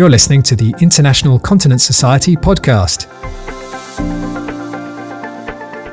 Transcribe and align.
You're 0.00 0.08
listening 0.08 0.42
to 0.44 0.56
the 0.56 0.74
International 0.80 1.38
Continence 1.38 1.84
Society 1.84 2.34
podcast. 2.34 3.06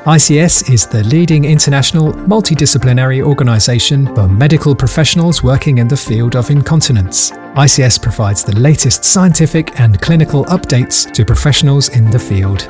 ICS 0.06 0.72
is 0.72 0.86
the 0.86 1.04
leading 1.04 1.44
international 1.44 2.14
multidisciplinary 2.14 3.22
organisation 3.22 4.06
for 4.14 4.26
medical 4.26 4.74
professionals 4.74 5.42
working 5.42 5.76
in 5.76 5.88
the 5.88 5.96
field 5.98 6.36
of 6.36 6.48
incontinence. 6.48 7.32
ICS 7.32 8.00
provides 8.00 8.42
the 8.42 8.58
latest 8.58 9.04
scientific 9.04 9.78
and 9.78 10.00
clinical 10.00 10.46
updates 10.46 11.12
to 11.12 11.22
professionals 11.26 11.90
in 11.90 12.10
the 12.10 12.18
field. 12.18 12.66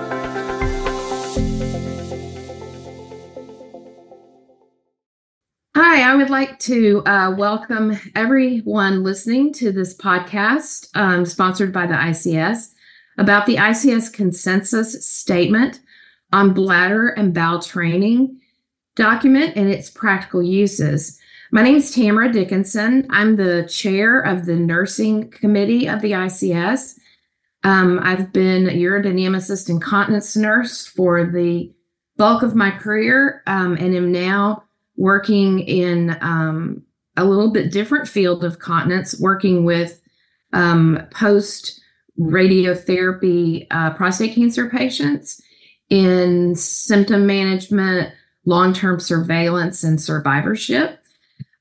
Hi, 6.28 6.34
I 6.34 6.40
would 6.40 6.48
like 6.50 6.58
to 6.58 7.02
uh, 7.06 7.34
welcome 7.38 7.98
everyone 8.14 9.02
listening 9.02 9.50
to 9.54 9.72
this 9.72 9.96
podcast 9.96 10.90
um, 10.94 11.24
sponsored 11.24 11.72
by 11.72 11.86
the 11.86 11.94
ICS 11.94 12.74
about 13.16 13.46
the 13.46 13.56
ICS 13.56 14.12
consensus 14.12 15.08
statement 15.08 15.80
on 16.30 16.52
bladder 16.52 17.08
and 17.08 17.32
bowel 17.32 17.62
training 17.62 18.38
document 18.94 19.56
and 19.56 19.70
its 19.70 19.88
practical 19.88 20.42
uses. 20.42 21.18
My 21.50 21.62
name 21.62 21.76
is 21.76 21.92
Tamara 21.92 22.30
Dickinson. 22.30 23.06
I'm 23.08 23.36
the 23.36 23.66
chair 23.66 24.20
of 24.20 24.44
the 24.44 24.56
nursing 24.56 25.30
committee 25.30 25.88
of 25.88 26.02
the 26.02 26.12
ICS. 26.12 26.98
Um, 27.64 28.00
I've 28.02 28.34
been 28.34 28.68
a 28.68 28.72
urodynamicist 28.72 29.70
and 29.70 29.80
continence 29.80 30.36
nurse 30.36 30.86
for 30.86 31.24
the 31.24 31.72
bulk 32.18 32.42
of 32.42 32.54
my 32.54 32.70
career 32.70 33.42
um, 33.46 33.78
and 33.78 33.94
am 33.94 34.12
now 34.12 34.67
working 34.98 35.60
in 35.60 36.18
um, 36.20 36.82
a 37.16 37.24
little 37.24 37.50
bit 37.50 37.72
different 37.72 38.06
field 38.06 38.44
of 38.44 38.58
continence, 38.58 39.18
working 39.18 39.64
with 39.64 40.02
um, 40.52 41.00
post 41.10 41.80
radiotherapy 42.20 43.66
uh, 43.70 43.94
prostate 43.94 44.34
cancer 44.34 44.68
patients 44.68 45.40
in 45.88 46.54
symptom 46.56 47.26
management, 47.26 48.12
long 48.44 48.74
term 48.74 49.00
surveillance, 49.00 49.84
and 49.84 50.00
survivorship. 50.00 51.00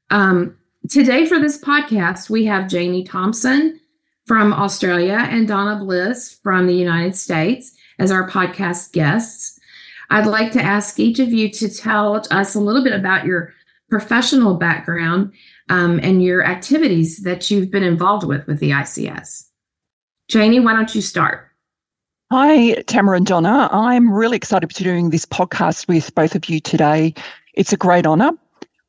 Um, 0.09 0.57
today, 0.89 1.25
for 1.25 1.39
this 1.39 1.61
podcast, 1.61 2.29
we 2.29 2.45
have 2.45 2.69
Janie 2.69 3.03
Thompson 3.03 3.79
from 4.25 4.51
Australia 4.51 5.27
and 5.29 5.47
Donna 5.47 5.83
Bliss 5.83 6.39
from 6.43 6.67
the 6.67 6.75
United 6.75 7.15
States 7.15 7.73
as 7.99 8.11
our 8.11 8.29
podcast 8.29 8.91
guests. 8.93 9.56
I'd 10.09 10.25
like 10.25 10.51
to 10.53 10.61
ask 10.61 10.99
each 10.99 11.19
of 11.19 11.33
you 11.33 11.49
to 11.49 11.69
tell 11.69 12.23
us 12.31 12.55
a 12.55 12.59
little 12.59 12.83
bit 12.83 12.93
about 12.93 13.25
your 13.25 13.53
professional 13.89 14.55
background 14.55 15.33
um, 15.69 15.99
and 16.01 16.23
your 16.23 16.45
activities 16.45 17.23
that 17.23 17.49
you've 17.49 17.71
been 17.71 17.83
involved 17.83 18.25
with 18.25 18.45
with 18.47 18.59
the 18.59 18.71
ICS. 18.71 19.45
Janie, 20.29 20.59
why 20.59 20.73
don't 20.73 20.93
you 20.93 21.01
start? 21.01 21.47
Hi, 22.31 22.73
Tamara 22.87 23.17
and 23.17 23.25
Donna. 23.25 23.69
I'm 23.71 24.11
really 24.11 24.35
excited 24.35 24.69
to 24.69 24.83
be 24.83 24.83
doing 24.83 25.09
this 25.09 25.25
podcast 25.25 25.87
with 25.87 26.13
both 26.13 26.35
of 26.35 26.49
you 26.49 26.59
today. 26.59 27.13
It's 27.53 27.71
a 27.71 27.77
great 27.77 28.05
honour. 28.05 28.31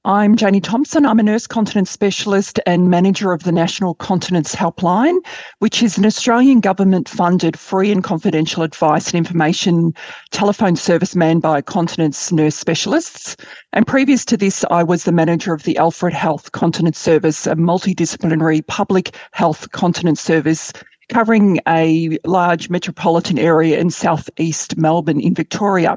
I'm 0.09 0.37
Janie 0.37 0.62
Thompson. 0.62 1.05
I'm 1.05 1.19
a 1.19 1.23
nurse 1.23 1.47
continence 1.47 1.91
specialist 1.91 2.59
and 2.64 2.89
manager 2.89 3.34
of 3.34 3.42
the 3.42 3.53
National 3.53 3.92
Continence 3.92 4.55
Helpline, 4.55 5.19
which 5.59 5.83
is 5.83 5.98
an 5.98 6.06
Australian 6.06 6.61
government 6.61 7.11
funded 7.11 7.59
free 7.59 7.92
and 7.92 8.03
confidential 8.03 8.62
advice 8.62 9.09
and 9.09 9.17
information 9.17 9.92
telephone 10.31 10.77
service 10.77 11.15
manned 11.15 11.42
by 11.42 11.61
continence 11.61 12.33
nurse 12.33 12.55
specialists. 12.55 13.37
And 13.75 13.87
previous 13.87 14.25
to 14.25 14.39
this, 14.39 14.65
I 14.70 14.83
was 14.83 15.05
the 15.05 15.12
manager 15.12 15.53
of 15.53 15.65
the 15.65 15.77
Alfred 15.77 16.15
Health 16.15 16.53
Continence 16.53 16.98
Service, 16.98 17.47
a 17.47 17.55
multidisciplinary 17.55 18.67
public 18.67 19.15
health 19.33 19.70
continence 19.72 20.22
service 20.22 20.72
covering 21.11 21.61
a 21.69 22.19
large 22.25 22.70
metropolitan 22.70 23.39
area 23.39 23.78
in 23.78 23.91
southeast 23.91 24.78
Melbourne 24.78 25.20
in 25.20 25.34
Victoria. 25.34 25.97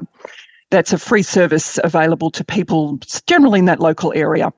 That's 0.72 0.94
a 0.94 0.98
free 0.98 1.22
service 1.22 1.78
available 1.84 2.30
to 2.30 2.42
people 2.42 2.98
generally 3.26 3.58
in 3.58 3.66
that 3.66 3.78
local 3.78 4.10
area. 4.16 4.50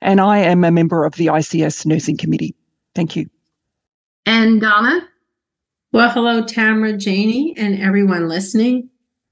And 0.00 0.20
I 0.20 0.38
am 0.38 0.62
a 0.62 0.70
member 0.70 1.04
of 1.04 1.16
the 1.16 1.26
ICS 1.26 1.84
Nursing 1.84 2.16
Committee. 2.16 2.54
Thank 2.94 3.16
you. 3.16 3.28
And 4.26 4.60
Donna? 4.60 5.08
Well, 5.90 6.08
hello, 6.08 6.44
Tamara, 6.44 6.96
Janie, 6.96 7.52
and 7.58 7.80
everyone 7.80 8.28
listening. 8.28 8.88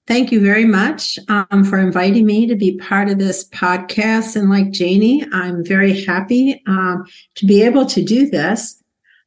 Thank 0.09 0.33
you 0.33 0.41
very 0.41 0.65
much 0.65 1.21
um, 1.29 1.63
for 1.63 1.79
inviting 1.79 2.27
me 2.27 2.49
to 2.49 2.57
be 2.57 2.79
part 2.79 3.09
of 3.09 3.21
this 3.21 3.49
podcast. 3.51 4.35
And 4.35 4.51
like 4.51 4.73
Janie, 4.73 5.25
I'm 5.33 5.65
very 5.65 6.05
happy 6.05 6.61
um, 6.67 7.05
to 7.37 7.47
be 7.47 7.63
able 7.63 7.87
to 7.87 8.03
do 8.03 8.29
this. 8.29 8.83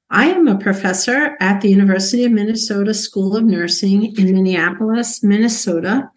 I 0.09 0.25
am 0.27 0.49
a 0.49 0.59
professor 0.59 1.37
at 1.39 1.61
the 1.61 1.69
University 1.69 2.25
of 2.25 2.33
Minnesota 2.33 2.93
School 2.93 3.37
of 3.37 3.45
Nursing 3.45 4.13
in 4.17 4.33
Minneapolis, 4.33 5.23
Minnesota. 5.23 6.11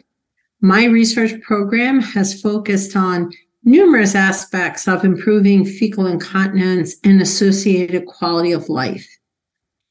My 0.63 0.85
research 0.85 1.41
program 1.41 2.01
has 2.01 2.41
focused 2.41 2.95
on 2.95 3.33
numerous 3.65 4.15
aspects 4.15 4.87
of 4.87 5.05
improving 5.05 5.65
fecal 5.65 6.07
incontinence 6.07 6.97
and 7.03 7.21
associated 7.23 8.05
quality 8.07 8.53
of 8.53 8.69
life. 8.69 9.09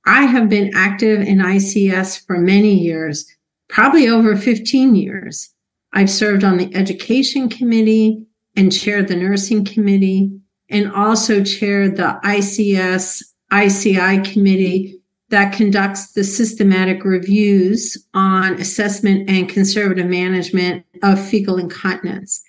I 0.06 0.24
have 0.24 0.48
been 0.48 0.72
active 0.76 1.22
in 1.22 1.40
ICS 1.40 2.26
for 2.26 2.38
many 2.38 2.74
years, 2.74 3.26
probably 3.68 4.08
over 4.08 4.36
15 4.36 4.96
years. 4.96 5.50
I've 5.94 6.10
served 6.10 6.44
on 6.44 6.58
the 6.58 6.74
education 6.76 7.50
committee 7.50 8.24
and 8.56 8.72
chaired 8.72 9.08
the 9.08 9.16
nursing 9.16 9.66
committee 9.66 10.32
and 10.70 10.92
also 10.92 11.44
chaired 11.44 11.98
the 11.98 12.20
ICS 12.24 13.24
ICI 13.52 14.22
committee 14.32 14.99
that 15.30 15.54
conducts 15.54 16.14
the 16.14 16.24
systematic 16.24 17.04
reviews 17.04 17.98
on 18.14 18.54
assessment 18.56 19.30
and 19.30 19.48
conservative 19.48 20.08
management 20.08 20.86
of 21.04 21.24
fecal 21.24 21.58
incontinence. 21.58 22.44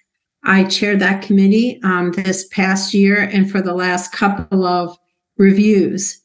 I 0.44 0.64
chaired 0.64 1.00
that 1.00 1.22
committee 1.22 1.80
um, 1.84 2.12
this 2.12 2.48
past 2.48 2.94
year 2.94 3.20
and 3.20 3.50
for 3.50 3.60
the 3.60 3.74
last 3.74 4.12
couple 4.12 4.64
of 4.64 4.96
reviews. 5.36 6.20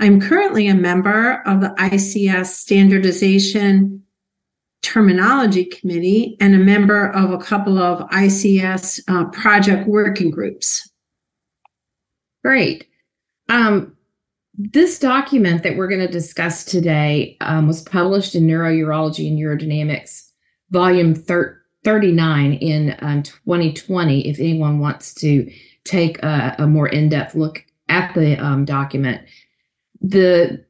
I'm 0.00 0.20
currently 0.20 0.68
a 0.68 0.74
member 0.74 1.42
of 1.46 1.60
the 1.60 1.74
ICS 1.78 2.46
Standardization 2.46 4.02
Terminology 4.82 5.64
Committee 5.66 6.36
and 6.40 6.54
a 6.54 6.58
member 6.58 7.10
of 7.10 7.30
a 7.30 7.38
couple 7.38 7.78
of 7.78 8.08
ICS 8.10 9.00
uh, 9.08 9.24
project 9.30 9.86
working 9.86 10.30
groups. 10.30 10.88
Great. 12.42 12.86
Um, 13.48 13.97
this 14.58 14.98
document 14.98 15.62
that 15.62 15.76
we're 15.76 15.86
going 15.86 16.04
to 16.04 16.12
discuss 16.12 16.64
today 16.64 17.36
um, 17.40 17.68
was 17.68 17.80
published 17.80 18.34
in 18.34 18.44
Neurourology 18.44 19.28
and 19.28 19.38
Urodynamics, 19.38 20.30
volume 20.70 21.14
thir- 21.14 21.62
39 21.84 22.54
in 22.54 22.96
um, 22.98 23.22
2020. 23.22 24.28
If 24.28 24.40
anyone 24.40 24.80
wants 24.80 25.14
to 25.14 25.48
take 25.84 26.20
a, 26.24 26.56
a 26.58 26.66
more 26.66 26.88
in 26.88 27.08
depth 27.08 27.36
look 27.36 27.64
at 27.88 28.12
the 28.14 28.36
um, 28.36 28.64
document, 28.64 29.22
the 30.00 30.64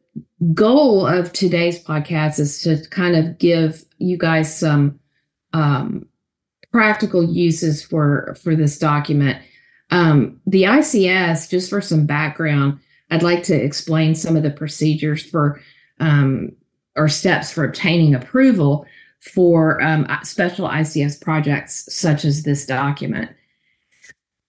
goal 0.52 1.06
of 1.06 1.32
today's 1.32 1.82
podcast 1.82 2.38
is 2.38 2.60
to 2.62 2.86
kind 2.90 3.16
of 3.16 3.38
give 3.38 3.86
you 3.96 4.18
guys 4.18 4.54
some 4.54 5.00
um, 5.54 6.06
practical 6.72 7.24
uses 7.24 7.82
for 7.82 8.36
for 8.42 8.54
this 8.54 8.78
document. 8.78 9.42
Um, 9.90 10.42
the 10.46 10.64
ICS, 10.64 11.48
just 11.48 11.70
for 11.70 11.80
some 11.80 12.04
background, 12.04 12.80
I'd 13.10 13.22
like 13.22 13.42
to 13.44 13.54
explain 13.54 14.14
some 14.14 14.36
of 14.36 14.42
the 14.42 14.50
procedures 14.50 15.22
for 15.22 15.60
um, 16.00 16.52
or 16.96 17.08
steps 17.08 17.52
for 17.52 17.64
obtaining 17.64 18.14
approval 18.14 18.86
for 19.20 19.80
um, 19.82 20.06
special 20.22 20.68
ICS 20.68 21.20
projects 21.20 21.92
such 21.92 22.24
as 22.24 22.42
this 22.42 22.66
document. 22.66 23.30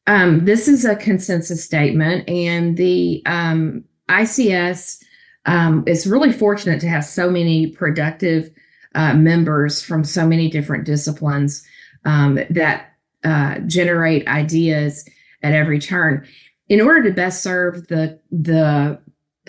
Um, 0.08 0.46
this 0.46 0.68
is 0.68 0.86
a 0.86 0.96
consensus 0.96 1.64
statement, 1.64 2.28
and 2.28 2.76
the 2.76 3.22
um, 3.26 3.84
ICS 4.10 5.04
um, 5.46 5.84
is 5.88 6.08
really 6.08 6.32
fortunate 6.32 6.82
to 6.82 6.90
have 6.90 7.06
so 7.06 7.30
many 7.30 7.68
productive 7.68 8.50
uh, 8.96 9.14
members 9.14 9.82
from 9.82 10.04
so 10.04 10.28
many 10.28 10.50
different 10.50 10.84
disciplines 10.84 11.64
um, 12.06 12.40
that 12.50 12.94
uh, 13.24 13.60
generate 13.60 14.28
ideas 14.28 15.08
at 15.44 15.54
every 15.54 15.80
turn 15.80 16.26
in 16.70 16.80
order 16.80 17.04
to 17.04 17.16
best 17.16 17.44
serve 17.44 17.88
the 17.88 18.20
the 18.32 19.00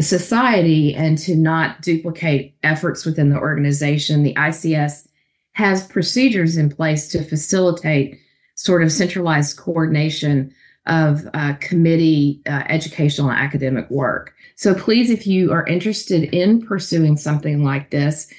society 0.01 0.95
and 0.95 1.19
to 1.19 1.37
not 1.37 1.83
duplicate 1.83 2.55
efforts 2.63 3.05
within 3.05 3.29
the 3.29 3.39
organization, 3.39 4.23
the 4.23 4.35
ICS 4.35 5.07
has 5.53 5.87
procedures 5.87 6.57
in 6.57 6.71
place 6.71 7.09
to 7.09 7.23
facilitate 7.23 8.19
sort 8.55 8.83
of 8.83 8.91
centralized 8.91 9.59
coordination 9.59 10.53
of 10.87 11.29
uh, 11.35 11.55
committee 11.61 12.41
uh, 12.47 12.63
educational 12.69 13.29
and 13.29 13.39
academic 13.39 13.89
work. 13.91 14.33
So 14.57 14.75
please, 14.75 15.11
if 15.11 15.27
you 15.27 15.53
are 15.53 15.67
interested 15.67 16.35
in 16.35 16.67
pursuing 16.67 17.17
something 17.17 17.63
like 17.63 17.91
this, 17.91 18.33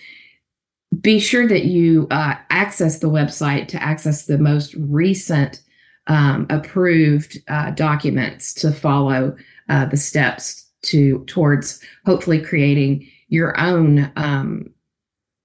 be 1.00 1.20
sure 1.20 1.48
that 1.48 1.66
you 1.66 2.08
uh, 2.12 2.36
access 2.50 3.00
the 3.00 3.10
website 3.10 3.68
to 3.70 3.82
access 3.82 4.26
the 4.26 4.38
most 4.38 4.74
recent 4.76 5.62
um, 6.08 6.48
approved 6.50 7.38
uh, 7.48 7.72
documents 7.72 8.54
to 8.56 8.72
follow 8.72 9.36
uh, 9.70 9.86
the 9.86 9.98
steps 9.98 10.66
to 10.84 11.24
towards 11.26 11.80
hopefully 12.06 12.42
creating 12.42 13.08
your 13.28 13.58
own 13.60 14.12
um, 14.16 14.70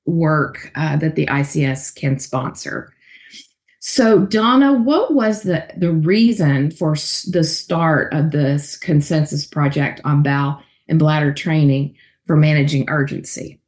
work 0.06 0.70
uh, 0.74 0.96
that 0.96 1.14
the 1.14 1.26
ICS 1.26 1.94
can 1.94 2.18
sponsor. 2.18 2.92
So, 3.80 4.20
Donna, 4.26 4.72
what 4.72 5.14
was 5.14 5.42
the, 5.42 5.64
the 5.76 5.92
reason 5.92 6.72
for 6.72 6.94
the 7.28 7.44
start 7.44 8.12
of 8.12 8.32
this 8.32 8.76
consensus 8.76 9.46
project 9.46 10.00
on 10.04 10.24
bowel 10.24 10.60
and 10.88 10.98
bladder 10.98 11.32
training 11.32 11.94
for 12.26 12.36
managing 12.36 12.88
urgency? 12.88 13.60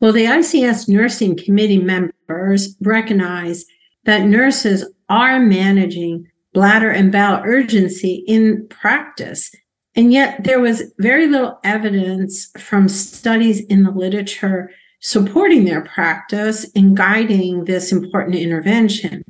Well, 0.00 0.12
the 0.12 0.26
ICS 0.26 0.88
nursing 0.88 1.36
committee 1.36 1.82
members 1.82 2.76
recognize 2.80 3.64
that 4.04 4.24
nurses 4.24 4.84
are 5.10 5.38
managing 5.38 6.26
bladder 6.54 6.90
and 6.90 7.12
bowel 7.12 7.42
urgency 7.44 8.24
in 8.26 8.66
practice. 8.68 9.50
And 9.94 10.12
yet 10.12 10.44
there 10.44 10.60
was 10.60 10.94
very 10.98 11.26
little 11.26 11.58
evidence 11.64 12.50
from 12.56 12.88
studies 12.88 13.60
in 13.66 13.82
the 13.82 13.90
literature 13.90 14.70
supporting 15.00 15.64
their 15.64 15.82
practice 15.82 16.64
in 16.70 16.94
guiding 16.94 17.64
this 17.64 17.90
important 17.90 18.36
intervention. 18.36 19.24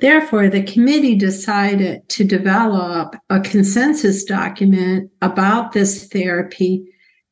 Therefore, 0.00 0.48
the 0.48 0.62
committee 0.62 1.14
decided 1.14 2.06
to 2.10 2.24
develop 2.24 3.14
a 3.30 3.40
consensus 3.40 4.24
document 4.24 5.10
about 5.22 5.72
this 5.72 6.08
therapy, 6.08 6.84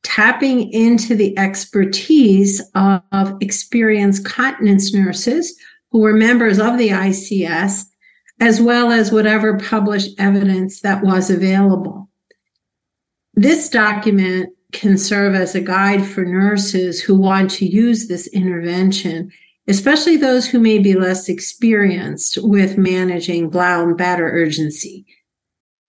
tapping 0.05 0.73
into 0.73 1.17
the 1.17 1.37
expertise 1.37 2.63
of, 2.75 3.03
of 3.11 3.37
experienced 3.41 4.25
continence 4.25 4.95
nurses 4.95 5.55
who 5.93 6.01
were 6.01 6.15
members 6.15 6.59
of 6.59 6.79
the 6.79 6.89
ICS, 6.89 7.85
as 8.41 8.61
well 8.61 8.91
as 8.91 9.13
whatever 9.13 9.59
published 9.59 10.19
evidence 10.19 10.81
that 10.81 11.05
was 11.05 11.31
available. 11.31 12.09
This 13.35 13.69
document 13.69 14.51
can 14.73 14.97
serve 14.97 15.35
as 15.35 15.55
a 15.55 15.61
guide 15.61 16.05
for 16.05 16.25
nurses 16.25 17.01
who 17.01 17.15
want 17.15 17.51
to 17.51 17.67
use 17.67 18.09
this 18.09 18.27
intervention, 18.29 19.31
especially 19.69 20.17
those 20.17 20.47
who 20.47 20.59
may 20.59 20.79
be 20.79 20.95
less 20.95 21.29
experienced 21.29 22.39
with 22.43 22.79
managing 22.79 23.51
bladder 23.51 23.91
and 23.91 24.01
urgency. 24.01 25.07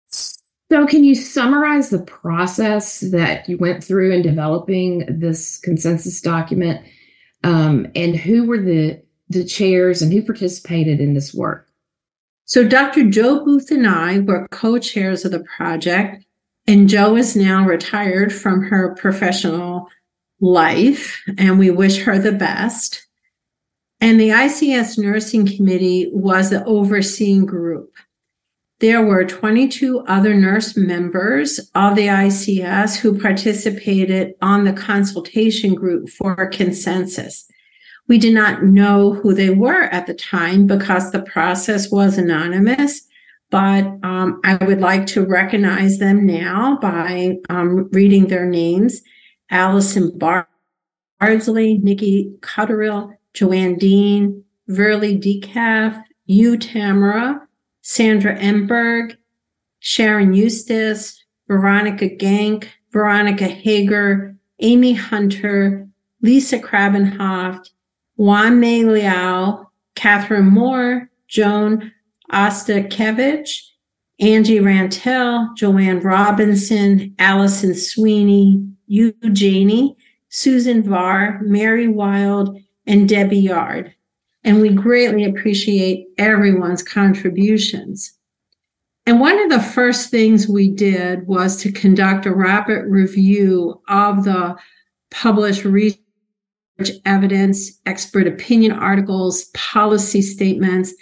So, 0.10 0.88
can 0.88 1.04
you 1.04 1.16
summarize 1.16 1.90
the 1.90 2.02
process 2.04 3.02
that 3.12 3.48
you 3.48 3.58
went 3.58 3.84
through 3.84 4.14
in 4.14 4.22
developing 4.22 5.06
this 5.20 5.60
consensus 5.60 6.22
document, 6.22 6.86
um, 7.44 7.88
and 7.94 8.16
who 8.16 8.46
were 8.46 8.62
the 8.62 9.01
the 9.32 9.46
chairs 9.46 10.02
and 10.02 10.12
who 10.12 10.22
participated 10.22 11.00
in 11.00 11.14
this 11.14 11.34
work? 11.34 11.68
So, 12.46 12.68
Dr. 12.68 13.10
Jo 13.10 13.46
Booth 13.46 13.72
and 13.72 13.88
I 13.88 14.20
were 14.20 14.48
co 14.50 14.78
chairs 14.78 15.24
of 15.24 15.32
the 15.32 15.46
project, 15.56 16.26
and 16.68 16.90
Jo 16.90 17.16
is 17.16 17.36
now 17.36 17.66
retired 17.66 18.34
from 18.34 18.64
her 18.64 18.96
professional 18.96 19.88
life, 20.42 21.22
and 21.38 21.58
we 21.58 21.70
wish 21.70 22.00
her 22.00 22.20
the 22.20 22.32
best. 22.32 23.08
And 24.02 24.20
the 24.20 24.30
ICS 24.30 24.98
Nursing 24.98 25.46
Committee 25.46 26.10
was 26.12 26.50
the 26.50 26.66
overseeing 26.66 27.46
group. 27.46 27.94
There 28.80 29.06
were 29.06 29.24
22 29.24 30.00
other 30.08 30.34
nurse 30.34 30.76
members 30.76 31.60
of 31.76 31.96
the 31.96 32.08
ICS 32.08 32.98
who 32.98 33.22
participated 33.22 34.34
on 34.42 34.64
the 34.64 34.74
consultation 34.74 35.76
group 35.76 36.10
for 36.10 36.48
consensus. 36.48 37.48
We 38.08 38.18
did 38.18 38.34
not 38.34 38.64
know 38.64 39.14
who 39.14 39.34
they 39.34 39.50
were 39.50 39.84
at 39.84 40.08
the 40.08 40.14
time 40.14 40.68
because 40.68 41.12
the 41.12 41.22
process 41.22 41.92
was 41.92 42.18
anonymous, 42.18 43.08
but 43.50 43.86
um, 44.04 44.42
I 44.44 44.56
would 44.66 44.82
like 44.82 45.06
to 45.08 45.26
recognize 45.26 46.00
them 46.00 46.26
now 46.26 46.78
by 46.82 47.38
um, 47.50 47.90
reading 47.92 48.28
their 48.28 48.46
names. 48.46 49.02
Allison 49.50 50.18
Bardsley, 50.18 51.78
Nikki 51.78 52.34
Cotterill, 52.40 53.16
Joanne 53.34 53.78
Dean, 53.78 54.44
Verly 54.68 55.18
Decaf, 55.18 56.02
Yu 56.26 56.58
Tamara, 56.58 57.46
Sandra 57.82 58.38
Engberg, 58.38 59.18
Sharon 59.80 60.34
Eustice, 60.34 61.22
Veronica 61.48 62.08
Gank, 62.08 62.68
Veronica 62.92 63.46
Haggar, 63.46 64.36
Amy 64.60 64.94
Hunter, 64.94 65.88
Lisa 66.22 66.60
Krabenhoft, 66.60 67.70
Juan 68.22 68.60
Mei 68.60 68.84
Liao, 68.84 69.72
Catherine 69.96 70.46
Moore, 70.46 71.10
Joan 71.28 71.92
Ostaszkiewicz, 72.32 73.72
Angie 74.20 74.60
Rantell, 74.60 75.50
Joanne 75.58 76.02
Robinson, 76.02 77.16
Allison 77.18 77.74
Sweeney, 77.74 78.64
Eugenie, 78.86 79.98
Susan 80.30 80.84
Varr, 80.84 81.40
Mary 81.42 81.88
Wilde, 81.88 82.60
and 82.86 83.10
Debbie 83.10 83.40
Yard. 83.40 83.92
And 84.44 84.62
we 84.62 84.70
greatly 84.70 85.24
appreciate 85.24 86.06
everyone's 86.20 86.84
contributions. 86.84 88.14
And 89.08 89.20
one 89.20 89.40
of 89.40 89.50
the 89.50 89.68
first 89.68 90.12
things 90.12 90.48
we 90.48 90.70
did 90.70 91.26
was 91.26 91.58
to 91.64 91.72
conduct 91.72 92.28
a 92.28 92.36
rapid 92.36 92.86
review 92.86 93.82
of 93.88 94.26
the 94.26 94.56
published 95.10 95.66
research 95.66 95.98
evidence, 97.06 97.80
expert 97.86 98.26
opinion 98.26 98.72
articles, 98.72 99.46
policy 99.54 100.22
statements, 100.22 100.94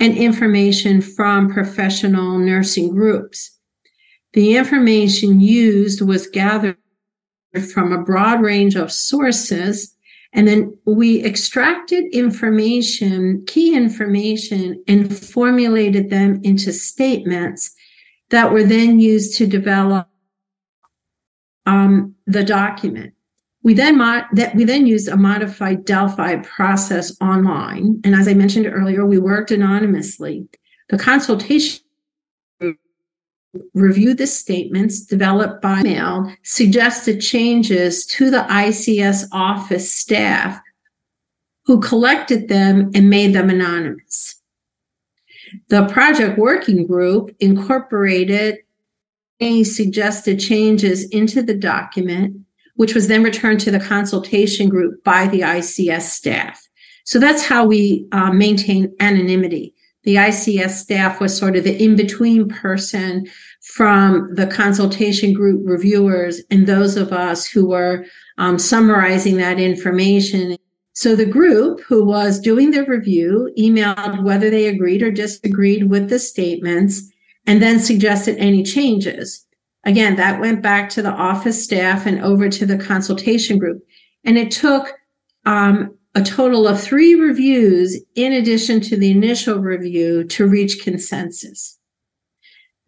and 0.00 0.16
information 0.16 1.00
from 1.00 1.50
professional 1.52 2.38
nursing 2.38 2.90
groups. 2.90 3.50
The 4.32 4.56
information 4.56 5.40
used 5.40 6.02
was 6.02 6.26
gathered 6.26 6.76
from 7.72 7.92
a 7.92 8.02
broad 8.02 8.42
range 8.42 8.76
of 8.76 8.92
sources, 8.92 9.94
and 10.32 10.46
then 10.46 10.76
we 10.84 11.24
extracted 11.24 12.04
information, 12.12 13.44
key 13.46 13.74
information, 13.74 14.82
and 14.86 15.16
formulated 15.16 16.10
them 16.10 16.40
into 16.42 16.72
statements 16.72 17.74
that 18.30 18.52
were 18.52 18.64
then 18.64 19.00
used 19.00 19.38
to 19.38 19.46
develop 19.46 20.08
um, 21.64 22.14
the 22.26 22.44
document. 22.44 23.14
We 23.66 23.74
then 23.74 23.98
mod- 23.98 24.26
that 24.34 24.54
we 24.54 24.62
then 24.62 24.86
used 24.86 25.08
a 25.08 25.16
modified 25.16 25.84
Delphi 25.84 26.36
process 26.36 27.20
online, 27.20 28.00
and 28.04 28.14
as 28.14 28.28
I 28.28 28.34
mentioned 28.34 28.68
earlier, 28.72 29.04
we 29.04 29.18
worked 29.18 29.50
anonymously. 29.50 30.46
The 30.88 30.96
consultation 30.96 31.80
reviewed 33.74 34.18
the 34.18 34.28
statements 34.28 35.00
developed 35.00 35.62
by 35.62 35.82
mail, 35.82 36.32
suggested 36.44 37.20
changes 37.20 38.06
to 38.06 38.30
the 38.30 38.46
ICS 38.48 39.24
office 39.32 39.92
staff, 39.92 40.60
who 41.64 41.80
collected 41.80 42.46
them 42.46 42.92
and 42.94 43.10
made 43.10 43.34
them 43.34 43.50
anonymous. 43.50 44.40
The 45.70 45.86
project 45.86 46.38
working 46.38 46.86
group 46.86 47.34
incorporated 47.40 48.58
any 49.40 49.64
suggested 49.64 50.38
changes 50.38 51.08
into 51.08 51.42
the 51.42 51.54
document 51.54 52.45
which 52.76 52.94
was 52.94 53.08
then 53.08 53.22
returned 53.22 53.60
to 53.60 53.70
the 53.70 53.80
consultation 53.80 54.68
group 54.68 55.02
by 55.04 55.26
the 55.26 55.40
ICS 55.40 56.02
staff. 56.02 56.60
So 57.04 57.18
that's 57.18 57.44
how 57.44 57.64
we 57.64 58.06
uh, 58.12 58.32
maintain 58.32 58.94
anonymity. 59.00 59.74
The 60.04 60.16
ICS 60.16 60.70
staff 60.70 61.20
was 61.20 61.36
sort 61.36 61.56
of 61.56 61.64
the 61.64 61.82
in 61.82 61.96
between 61.96 62.48
person 62.48 63.26
from 63.74 64.32
the 64.34 64.46
consultation 64.46 65.32
group 65.32 65.62
reviewers 65.64 66.40
and 66.50 66.66
those 66.66 66.96
of 66.96 67.12
us 67.12 67.46
who 67.46 67.68
were 67.68 68.06
um, 68.38 68.58
summarizing 68.58 69.36
that 69.38 69.58
information. 69.58 70.56
So 70.92 71.16
the 71.16 71.26
group 71.26 71.80
who 71.80 72.04
was 72.04 72.40
doing 72.40 72.70
the 72.70 72.84
review 72.84 73.52
emailed 73.58 74.22
whether 74.22 74.50
they 74.50 74.66
agreed 74.66 75.02
or 75.02 75.10
disagreed 75.10 75.90
with 75.90 76.08
the 76.08 76.18
statements 76.18 77.02
and 77.46 77.62
then 77.62 77.78
suggested 77.80 78.36
any 78.38 78.62
changes. 78.62 79.45
Again, 79.86 80.16
that 80.16 80.40
went 80.40 80.62
back 80.62 80.90
to 80.90 81.02
the 81.02 81.12
office 81.12 81.62
staff 81.62 82.06
and 82.06 82.20
over 82.20 82.48
to 82.48 82.66
the 82.66 82.76
consultation 82.76 83.56
group. 83.56 83.86
And 84.24 84.36
it 84.36 84.50
took 84.50 84.92
um, 85.46 85.96
a 86.16 86.22
total 86.22 86.66
of 86.66 86.80
three 86.80 87.14
reviews 87.14 87.96
in 88.16 88.32
addition 88.32 88.80
to 88.80 88.96
the 88.96 89.12
initial 89.12 89.60
review 89.60 90.24
to 90.24 90.46
reach 90.48 90.82
consensus. 90.82 91.78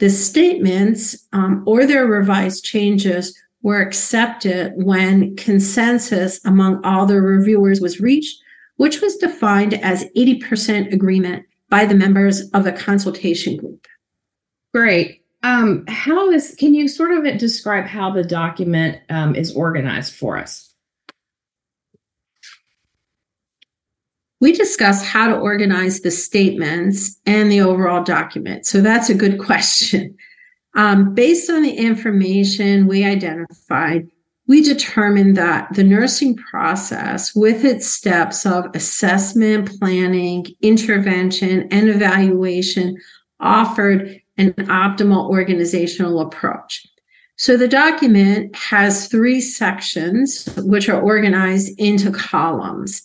The 0.00 0.10
statements 0.10 1.26
um, 1.32 1.62
or 1.66 1.86
their 1.86 2.06
revised 2.06 2.64
changes 2.64 3.38
were 3.62 3.80
accepted 3.80 4.72
when 4.76 5.36
consensus 5.36 6.44
among 6.44 6.84
all 6.84 7.06
the 7.06 7.20
reviewers 7.20 7.80
was 7.80 8.00
reached, 8.00 8.42
which 8.76 9.00
was 9.00 9.16
defined 9.16 9.74
as 9.74 10.04
80% 10.16 10.92
agreement 10.92 11.46
by 11.68 11.84
the 11.84 11.94
members 11.94 12.50
of 12.50 12.64
the 12.64 12.72
consultation 12.72 13.56
group. 13.56 13.86
Great. 14.74 15.22
Um, 15.42 15.84
how 15.86 16.30
is 16.30 16.56
can 16.58 16.74
you 16.74 16.88
sort 16.88 17.12
of 17.12 17.38
describe 17.38 17.84
how 17.84 18.10
the 18.10 18.24
document 18.24 18.98
um, 19.08 19.34
is 19.36 19.54
organized 19.54 20.14
for 20.14 20.36
us? 20.36 20.74
We 24.40 24.52
discussed 24.52 25.04
how 25.04 25.28
to 25.28 25.36
organize 25.36 26.00
the 26.00 26.10
statements 26.10 27.20
and 27.26 27.50
the 27.50 27.60
overall 27.60 28.04
document. 28.04 28.66
So 28.66 28.80
that's 28.80 29.10
a 29.10 29.14
good 29.14 29.38
question. 29.44 30.16
Um, 30.76 31.14
based 31.14 31.50
on 31.50 31.62
the 31.62 31.72
information 31.72 32.86
we 32.86 33.04
identified, 33.04 34.08
we 34.46 34.62
determined 34.62 35.36
that 35.36 35.74
the 35.74 35.84
nursing 35.84 36.36
process, 36.36 37.34
with 37.34 37.64
its 37.64 37.86
steps 37.86 38.46
of 38.46 38.64
assessment, 38.74 39.78
planning, 39.78 40.46
intervention, 40.62 41.68
and 41.70 41.88
evaluation, 41.88 42.96
offered 43.40 44.20
an 44.38 44.52
optimal 44.54 45.28
organizational 45.28 46.20
approach. 46.20 46.86
So 47.36 47.56
the 47.56 47.68
document 47.68 48.56
has 48.56 49.06
three 49.06 49.40
sections, 49.40 50.48
which 50.56 50.88
are 50.88 51.00
organized 51.00 51.78
into 51.78 52.10
columns. 52.10 53.02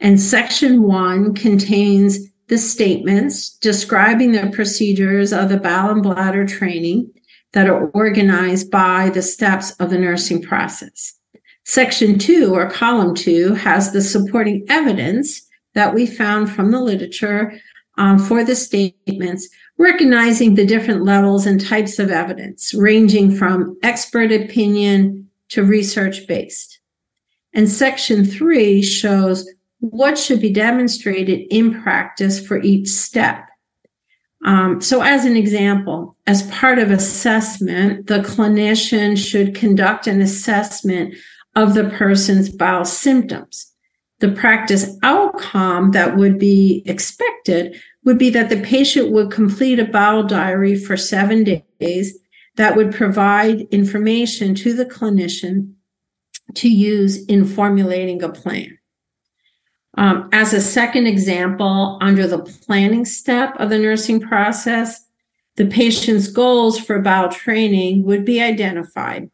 And 0.00 0.20
section 0.20 0.82
one 0.82 1.34
contains 1.34 2.18
the 2.48 2.58
statements 2.58 3.50
describing 3.58 4.32
the 4.32 4.50
procedures 4.52 5.32
of 5.32 5.48
the 5.48 5.58
bowel 5.58 5.90
and 5.90 6.02
bladder 6.02 6.46
training 6.46 7.10
that 7.52 7.68
are 7.68 7.88
organized 7.90 8.70
by 8.70 9.10
the 9.10 9.22
steps 9.22 9.70
of 9.80 9.90
the 9.90 9.98
nursing 9.98 10.42
process. 10.42 11.14
Section 11.64 12.18
two, 12.18 12.54
or 12.54 12.70
column 12.70 13.14
two, 13.14 13.54
has 13.54 13.92
the 13.92 14.02
supporting 14.02 14.64
evidence 14.68 15.42
that 15.74 15.94
we 15.94 16.06
found 16.06 16.50
from 16.50 16.70
the 16.70 16.80
literature 16.80 17.52
um, 17.98 18.18
for 18.18 18.44
the 18.44 18.54
statements, 18.54 19.48
recognizing 19.78 20.54
the 20.54 20.66
different 20.66 21.04
levels 21.04 21.46
and 21.46 21.60
types 21.60 21.98
of 21.98 22.10
evidence, 22.10 22.72
ranging 22.74 23.34
from 23.34 23.76
expert 23.82 24.32
opinion 24.32 25.28
to 25.48 25.62
research 25.62 26.26
based. 26.26 26.80
And 27.52 27.68
section 27.68 28.24
three 28.24 28.82
shows 28.82 29.48
what 29.80 30.18
should 30.18 30.40
be 30.40 30.52
demonstrated 30.52 31.46
in 31.50 31.82
practice 31.82 32.44
for 32.44 32.60
each 32.60 32.88
step. 32.88 33.48
Um, 34.44 34.80
so, 34.80 35.02
as 35.02 35.24
an 35.24 35.36
example, 35.36 36.16
as 36.26 36.48
part 36.50 36.78
of 36.78 36.90
assessment, 36.90 38.06
the 38.06 38.18
clinician 38.18 39.16
should 39.16 39.54
conduct 39.54 40.06
an 40.06 40.20
assessment 40.20 41.14
of 41.54 41.74
the 41.74 41.88
person's 41.90 42.48
bowel 42.48 42.84
symptoms. 42.84 43.72
The 44.20 44.30
practice 44.30 44.96
outcome 45.02 45.90
that 45.92 46.16
would 46.16 46.38
be 46.38 46.82
expected 46.86 47.80
would 48.06 48.16
be 48.16 48.30
that 48.30 48.48
the 48.48 48.60
patient 48.62 49.10
would 49.10 49.32
complete 49.32 49.80
a 49.80 49.84
bowel 49.84 50.22
diary 50.22 50.78
for 50.78 50.96
seven 50.96 51.44
days 51.80 52.16
that 52.54 52.76
would 52.76 52.94
provide 52.94 53.62
information 53.72 54.54
to 54.54 54.72
the 54.72 54.86
clinician 54.86 55.74
to 56.54 56.68
use 56.68 57.26
in 57.26 57.44
formulating 57.44 58.22
a 58.22 58.28
plan. 58.28 58.78
Um, 59.98 60.28
as 60.32 60.52
a 60.52 60.60
second 60.60 61.08
example, 61.08 61.98
under 62.00 62.28
the 62.28 62.38
planning 62.38 63.04
step 63.04 63.56
of 63.58 63.70
the 63.70 63.78
nursing 63.78 64.20
process, 64.20 65.04
the 65.56 65.66
patient's 65.66 66.28
goals 66.28 66.78
for 66.78 67.00
bowel 67.00 67.30
training 67.30 68.04
would 68.04 68.24
be 68.24 68.40
identified. 68.40 69.30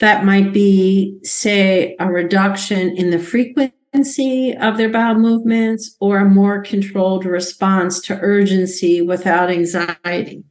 That 0.00 0.26
might 0.26 0.52
be, 0.52 1.18
say, 1.22 1.96
a 1.98 2.10
reduction 2.10 2.96
in 2.96 3.10
the 3.10 3.18
frequency 3.18 3.72
of 3.92 4.76
their 4.76 4.88
bowel 4.88 5.16
movements 5.16 5.96
or 6.00 6.18
a 6.18 6.28
more 6.28 6.62
controlled 6.62 7.24
response 7.24 8.00
to 8.02 8.18
urgency 8.20 9.02
without 9.02 9.50
anxiety. 9.50 10.44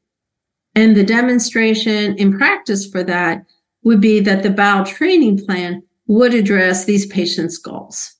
And 0.75 0.95
the 0.95 1.03
demonstration 1.03 2.15
in 2.17 2.37
practice 2.37 2.89
for 2.89 3.03
that 3.03 3.45
would 3.83 4.01
be 4.01 4.19
that 4.19 4.43
the 4.43 4.49
bowel 4.49 4.85
training 4.85 5.45
plan 5.45 5.81
would 6.07 6.33
address 6.33 6.85
these 6.85 7.05
patients' 7.05 7.57
goals. 7.57 8.15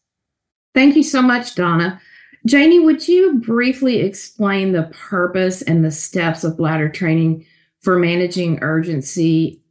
Thank 0.74 0.96
you 0.96 1.04
so 1.04 1.22
much, 1.22 1.56
Donna. 1.56 2.00
Janie, 2.46 2.80
would 2.80 3.08
you 3.08 3.40
briefly 3.40 3.98
explain 3.98 4.72
the 4.72 4.84
purpose 4.94 5.62
and 5.62 5.84
the 5.84 5.92
steps 5.92 6.44
of 6.44 6.58
bladder 6.58 6.88
training 6.88 7.46
for 7.82 8.00
managing 8.00 8.60
urgency, 8.62 9.62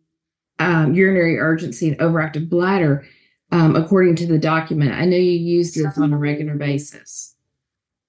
um, 0.59 0.95
urinary 0.95 1.39
urgency, 1.39 1.89
and 1.89 1.99
overactive 1.99 2.49
bladder 2.49 3.07
um, 3.51 3.77
according 3.77 4.17
to 4.17 4.27
the 4.27 4.39
document. 4.39 4.93
I 4.93 5.05
know 5.05 5.17
you 5.17 5.33
use 5.33 5.75
this 5.75 5.99
on 5.99 6.13
a 6.13 6.19
regular 6.19 6.55
basis. 6.55 7.35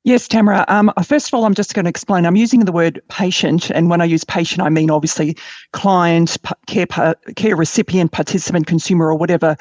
Yes, 0.05 0.27
Tamara. 0.27 0.63
Um, 0.69 0.91
first 1.03 1.27
of 1.27 1.33
all, 1.33 1.45
I'm 1.45 1.53
just 1.53 1.73
going 1.73 1.83
to 1.83 1.89
explain. 1.89 2.25
I'm 2.25 2.37
using 2.37 2.61
the 2.61 2.71
word 2.71 3.01
patient, 3.09 3.69
and 3.69 3.89
when 3.89 3.99
I 3.99 4.05
use 4.05 4.23
patient, 4.23 4.61
I 4.61 4.69
mean 4.69 4.89
obviously 4.89 5.35
client, 5.73 6.37
care, 6.67 6.85
care 7.35 7.55
recipient, 7.55 8.11
participant, 8.11 8.65
consumer, 8.65 9.07
or 9.07 9.15
whatever 9.15 9.57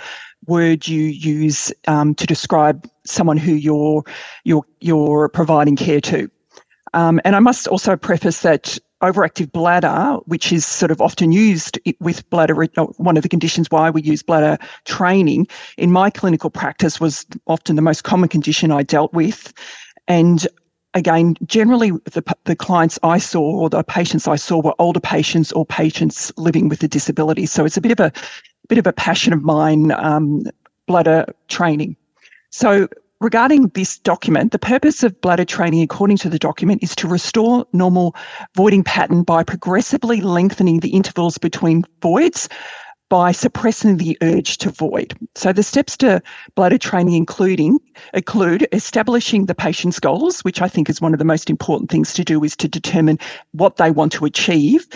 word 0.46 0.86
you 0.86 1.02
use 1.02 1.72
um, 1.88 2.14
to 2.14 2.26
describe 2.26 2.88
someone 3.04 3.36
who 3.36 3.54
you're 3.54 4.04
you're 4.44 4.64
you're 4.80 5.28
providing 5.28 5.74
care 5.74 6.00
to. 6.02 6.30
Um, 6.94 7.20
and 7.24 7.34
I 7.34 7.40
must 7.40 7.66
also 7.66 7.96
preface 7.96 8.40
that 8.42 8.78
overactive 9.02 9.52
bladder, 9.52 10.18
which 10.26 10.52
is 10.52 10.66
sort 10.66 10.90
of 10.90 11.00
often 11.00 11.32
used 11.32 11.78
with 12.00 12.28
bladder, 12.30 12.54
one 12.96 13.16
of 13.16 13.22
the 13.22 13.28
conditions 13.28 13.70
why 13.70 13.90
we 13.90 14.02
use 14.02 14.22
bladder 14.22 14.58
training 14.84 15.46
in 15.76 15.92
my 15.92 16.10
clinical 16.10 16.50
practice 16.50 17.00
was 17.00 17.24
often 17.46 17.76
the 17.76 17.82
most 17.82 18.02
common 18.04 18.28
condition 18.28 18.72
I 18.72 18.82
dealt 18.82 19.12
with. 19.12 19.52
And 20.08 20.46
again, 20.94 21.36
generally 21.46 21.90
the, 21.90 22.24
the 22.44 22.56
clients 22.56 22.98
I 23.02 23.18
saw 23.18 23.42
or 23.42 23.70
the 23.70 23.82
patients 23.82 24.26
I 24.26 24.36
saw 24.36 24.60
were 24.60 24.74
older 24.78 25.00
patients 25.00 25.52
or 25.52 25.64
patients 25.64 26.32
living 26.36 26.68
with 26.68 26.82
a 26.82 26.88
disability. 26.88 27.46
So 27.46 27.64
it's 27.64 27.76
a 27.76 27.80
bit 27.80 27.92
of 27.92 28.00
a 28.00 28.12
bit 28.68 28.78
of 28.78 28.86
a 28.86 28.92
passion 28.92 29.32
of 29.32 29.42
mine, 29.42 29.92
um, 29.92 30.42
bladder 30.86 31.26
training. 31.48 31.96
So 32.50 32.88
regarding 33.20 33.68
this 33.68 33.98
document, 33.98 34.52
the 34.52 34.58
purpose 34.58 35.02
of 35.02 35.20
bladder 35.20 35.44
training, 35.44 35.82
according 35.82 36.16
to 36.18 36.28
the 36.28 36.38
document, 36.38 36.82
is 36.82 36.94
to 36.96 37.08
restore 37.08 37.66
normal 37.72 38.14
voiding 38.54 38.84
pattern 38.84 39.22
by 39.22 39.42
progressively 39.42 40.20
lengthening 40.20 40.80
the 40.80 40.90
intervals 40.90 41.38
between 41.38 41.84
voids 42.02 42.48
by 43.08 43.32
suppressing 43.32 43.96
the 43.96 44.18
urge 44.22 44.58
to 44.58 44.70
void. 44.70 45.16
So 45.34 45.52
the 45.52 45.62
steps 45.62 45.96
to 45.98 46.22
bladder 46.54 46.78
training 46.78 47.14
including 47.14 47.78
include 48.12 48.68
establishing 48.72 49.46
the 49.46 49.54
patient's 49.54 49.98
goals, 49.98 50.40
which 50.40 50.60
I 50.60 50.68
think 50.68 50.90
is 50.90 51.00
one 51.00 51.14
of 51.14 51.18
the 51.18 51.24
most 51.24 51.48
important 51.48 51.90
things 51.90 52.12
to 52.14 52.24
do 52.24 52.44
is 52.44 52.54
to 52.56 52.68
determine 52.68 53.18
what 53.52 53.76
they 53.76 53.90
want 53.90 54.12
to 54.12 54.26
achieve 54.26 54.86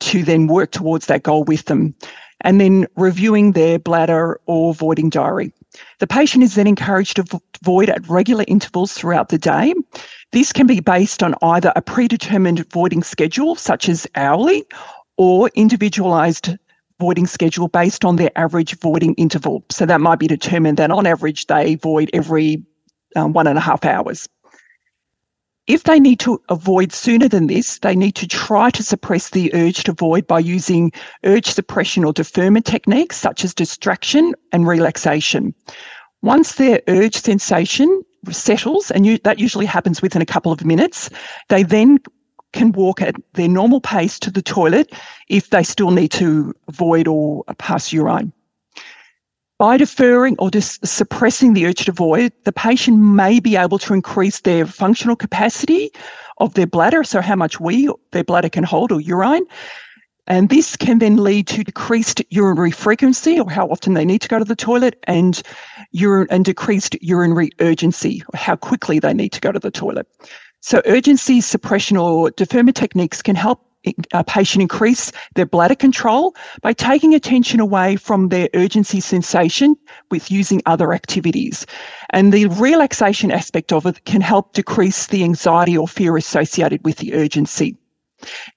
to 0.00 0.22
then 0.22 0.46
work 0.46 0.70
towards 0.70 1.06
that 1.06 1.24
goal 1.24 1.44
with 1.44 1.64
them. 1.64 1.94
And 2.42 2.60
then 2.60 2.86
reviewing 2.96 3.52
their 3.52 3.78
bladder 3.78 4.38
or 4.46 4.74
voiding 4.74 5.08
diary. 5.08 5.52
The 5.98 6.06
patient 6.06 6.44
is 6.44 6.54
then 6.54 6.66
encouraged 6.66 7.16
to 7.16 7.40
void 7.62 7.88
at 7.88 8.08
regular 8.08 8.44
intervals 8.46 8.92
throughout 8.92 9.28
the 9.28 9.38
day. 9.38 9.74
This 10.32 10.52
can 10.52 10.66
be 10.66 10.80
based 10.80 11.22
on 11.22 11.34
either 11.42 11.72
a 11.76 11.82
predetermined 11.82 12.70
voiding 12.72 13.02
schedule, 13.02 13.56
such 13.56 13.88
as 13.88 14.06
hourly, 14.14 14.64
or 15.16 15.50
individualized 15.54 16.56
voiding 16.98 17.26
schedule 17.26 17.68
based 17.68 18.04
on 18.04 18.16
their 18.16 18.30
average 18.36 18.78
voiding 18.78 19.14
interval. 19.14 19.64
So 19.70 19.86
that 19.86 20.00
might 20.00 20.18
be 20.18 20.26
determined 20.26 20.78
that 20.78 20.90
on 20.90 21.06
average 21.06 21.46
they 21.46 21.74
void 21.74 22.10
every 22.12 22.62
um, 23.14 23.32
one 23.32 23.46
and 23.46 23.58
a 23.58 23.60
half 23.60 23.84
hours. 23.84 24.28
If 25.66 25.82
they 25.82 25.98
need 25.98 26.20
to 26.20 26.40
avoid 26.48 26.92
sooner 26.92 27.28
than 27.28 27.48
this, 27.48 27.80
they 27.80 27.96
need 27.96 28.14
to 28.16 28.28
try 28.28 28.70
to 28.70 28.82
suppress 28.84 29.30
the 29.30 29.52
urge 29.52 29.82
to 29.84 29.92
void 29.92 30.26
by 30.26 30.38
using 30.38 30.92
urge 31.24 31.46
suppression 31.46 32.04
or 32.04 32.12
deferment 32.12 32.66
techniques 32.66 33.16
such 33.16 33.44
as 33.44 33.52
distraction 33.52 34.34
and 34.52 34.66
relaxation. 34.66 35.54
Once 36.22 36.54
their 36.54 36.80
urge 36.86 37.16
sensation 37.16 38.02
settles, 38.30 38.92
and 38.92 39.06
you, 39.06 39.18
that 39.18 39.40
usually 39.40 39.66
happens 39.66 40.00
within 40.00 40.22
a 40.22 40.26
couple 40.26 40.52
of 40.52 40.64
minutes, 40.64 41.10
they 41.48 41.64
then 41.64 41.98
can 42.52 42.70
walk 42.72 43.02
at 43.02 43.16
their 43.34 43.48
normal 43.48 43.80
pace 43.80 44.18
to 44.20 44.30
the 44.30 44.42
toilet 44.42 44.92
if 45.28 45.50
they 45.50 45.62
still 45.62 45.90
need 45.90 46.12
to 46.12 46.54
void 46.70 47.08
or 47.08 47.44
pass 47.58 47.92
urine. 47.92 48.32
By 49.58 49.78
deferring 49.78 50.36
or 50.38 50.50
just 50.50 50.86
suppressing 50.86 51.54
the 51.54 51.66
urge 51.66 51.86
to 51.86 51.92
void, 51.92 52.30
the 52.44 52.52
patient 52.52 52.98
may 52.98 53.40
be 53.40 53.56
able 53.56 53.78
to 53.78 53.94
increase 53.94 54.40
their 54.40 54.66
functional 54.66 55.16
capacity 55.16 55.90
of 56.38 56.52
their 56.52 56.66
bladder, 56.66 57.02
so 57.02 57.22
how 57.22 57.36
much 57.36 57.58
wee 57.58 57.90
their 58.12 58.24
bladder 58.24 58.50
can 58.50 58.64
hold 58.64 58.92
or 58.92 59.00
urine. 59.00 59.46
And 60.26 60.50
this 60.50 60.76
can 60.76 60.98
then 60.98 61.16
lead 61.16 61.46
to 61.48 61.64
decreased 61.64 62.20
urinary 62.28 62.70
frequency 62.70 63.40
or 63.40 63.48
how 63.48 63.68
often 63.68 63.94
they 63.94 64.04
need 64.04 64.20
to 64.22 64.28
go 64.28 64.38
to 64.38 64.44
the 64.44 64.56
toilet 64.56 64.98
and 65.04 65.40
urine 65.92 66.26
and 66.30 66.44
decreased 66.44 66.94
urinary 67.00 67.50
urgency 67.60 68.22
or 68.34 68.36
how 68.36 68.56
quickly 68.56 68.98
they 68.98 69.14
need 69.14 69.32
to 69.32 69.40
go 69.40 69.52
to 69.52 69.58
the 69.58 69.70
toilet. 69.70 70.06
So 70.60 70.82
urgency 70.84 71.40
suppression 71.40 71.96
or 71.96 72.30
deferment 72.32 72.76
techniques 72.76 73.22
can 73.22 73.36
help 73.36 73.62
a 74.12 74.24
patient 74.24 74.62
increase 74.62 75.12
their 75.34 75.46
bladder 75.46 75.74
control 75.74 76.34
by 76.62 76.72
taking 76.72 77.14
attention 77.14 77.60
away 77.60 77.96
from 77.96 78.28
their 78.28 78.48
urgency 78.54 79.00
sensation 79.00 79.76
with 80.10 80.30
using 80.30 80.62
other 80.66 80.92
activities. 80.92 81.66
And 82.10 82.32
the 82.32 82.46
relaxation 82.46 83.30
aspect 83.30 83.72
of 83.72 83.86
it 83.86 84.04
can 84.04 84.20
help 84.20 84.52
decrease 84.54 85.06
the 85.06 85.24
anxiety 85.24 85.76
or 85.76 85.88
fear 85.88 86.16
associated 86.16 86.84
with 86.84 86.98
the 86.98 87.14
urgency. 87.14 87.76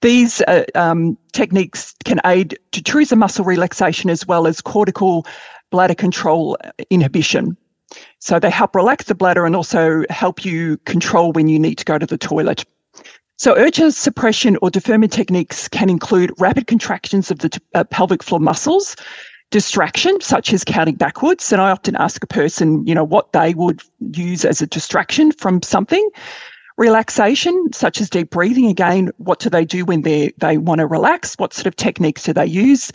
These 0.01 0.41
uh, 0.41 0.63
um, 0.75 1.17
techniques 1.33 1.93
can 2.05 2.21
aid 2.25 2.57
to 2.71 2.81
detrusor 2.81 3.17
muscle 3.17 3.45
relaxation 3.45 4.09
as 4.09 4.25
well 4.25 4.47
as 4.47 4.61
cortical 4.61 5.25
bladder 5.69 5.95
control 5.95 6.57
inhibition. 6.89 7.57
So 8.19 8.39
they 8.39 8.49
help 8.49 8.75
relax 8.75 9.05
the 9.05 9.15
bladder 9.15 9.45
and 9.45 9.55
also 9.55 10.03
help 10.09 10.45
you 10.45 10.77
control 10.85 11.31
when 11.31 11.47
you 11.47 11.59
need 11.59 11.77
to 11.79 11.85
go 11.85 11.97
to 11.97 12.05
the 12.05 12.17
toilet. 12.17 12.65
So, 13.39 13.55
urge 13.55 13.79
suppression 13.93 14.57
or 14.61 14.69
deferment 14.69 15.13
techniques 15.13 15.69
can 15.69 15.89
include 15.89 16.33
rapid 16.39 16.67
contractions 16.67 17.31
of 17.31 17.39
the 17.39 17.57
uh, 17.73 17.85
pelvic 17.85 18.21
floor 18.21 18.41
muscles, 18.41 18.97
distraction, 19.49 20.19
such 20.19 20.51
as 20.51 20.65
counting 20.65 20.95
backwards. 20.95 21.49
And 21.53 21.61
I 21.61 21.71
often 21.71 21.95
ask 21.95 22.21
a 22.21 22.27
person, 22.27 22.85
you 22.85 22.93
know, 22.93 23.05
what 23.05 23.31
they 23.31 23.53
would 23.53 23.81
use 24.11 24.43
as 24.43 24.61
a 24.61 24.67
distraction 24.67 25.31
from 25.31 25.61
something. 25.61 26.05
Relaxation, 26.77 27.71
such 27.71 28.01
as 28.01 28.09
deep 28.09 28.29
breathing. 28.29 28.65
Again, 28.65 29.09
what 29.19 29.39
do 29.39 29.49
they 29.49 29.63
do 29.63 29.85
when 29.85 30.01
they 30.01 30.33
they 30.39 30.57
want 30.57 30.79
to 30.79 30.85
relax? 30.85 31.35
What 31.35 31.53
sort 31.53 31.67
of 31.67 31.77
techniques 31.77 32.23
do 32.23 32.33
they 32.33 32.45
use? 32.45 32.91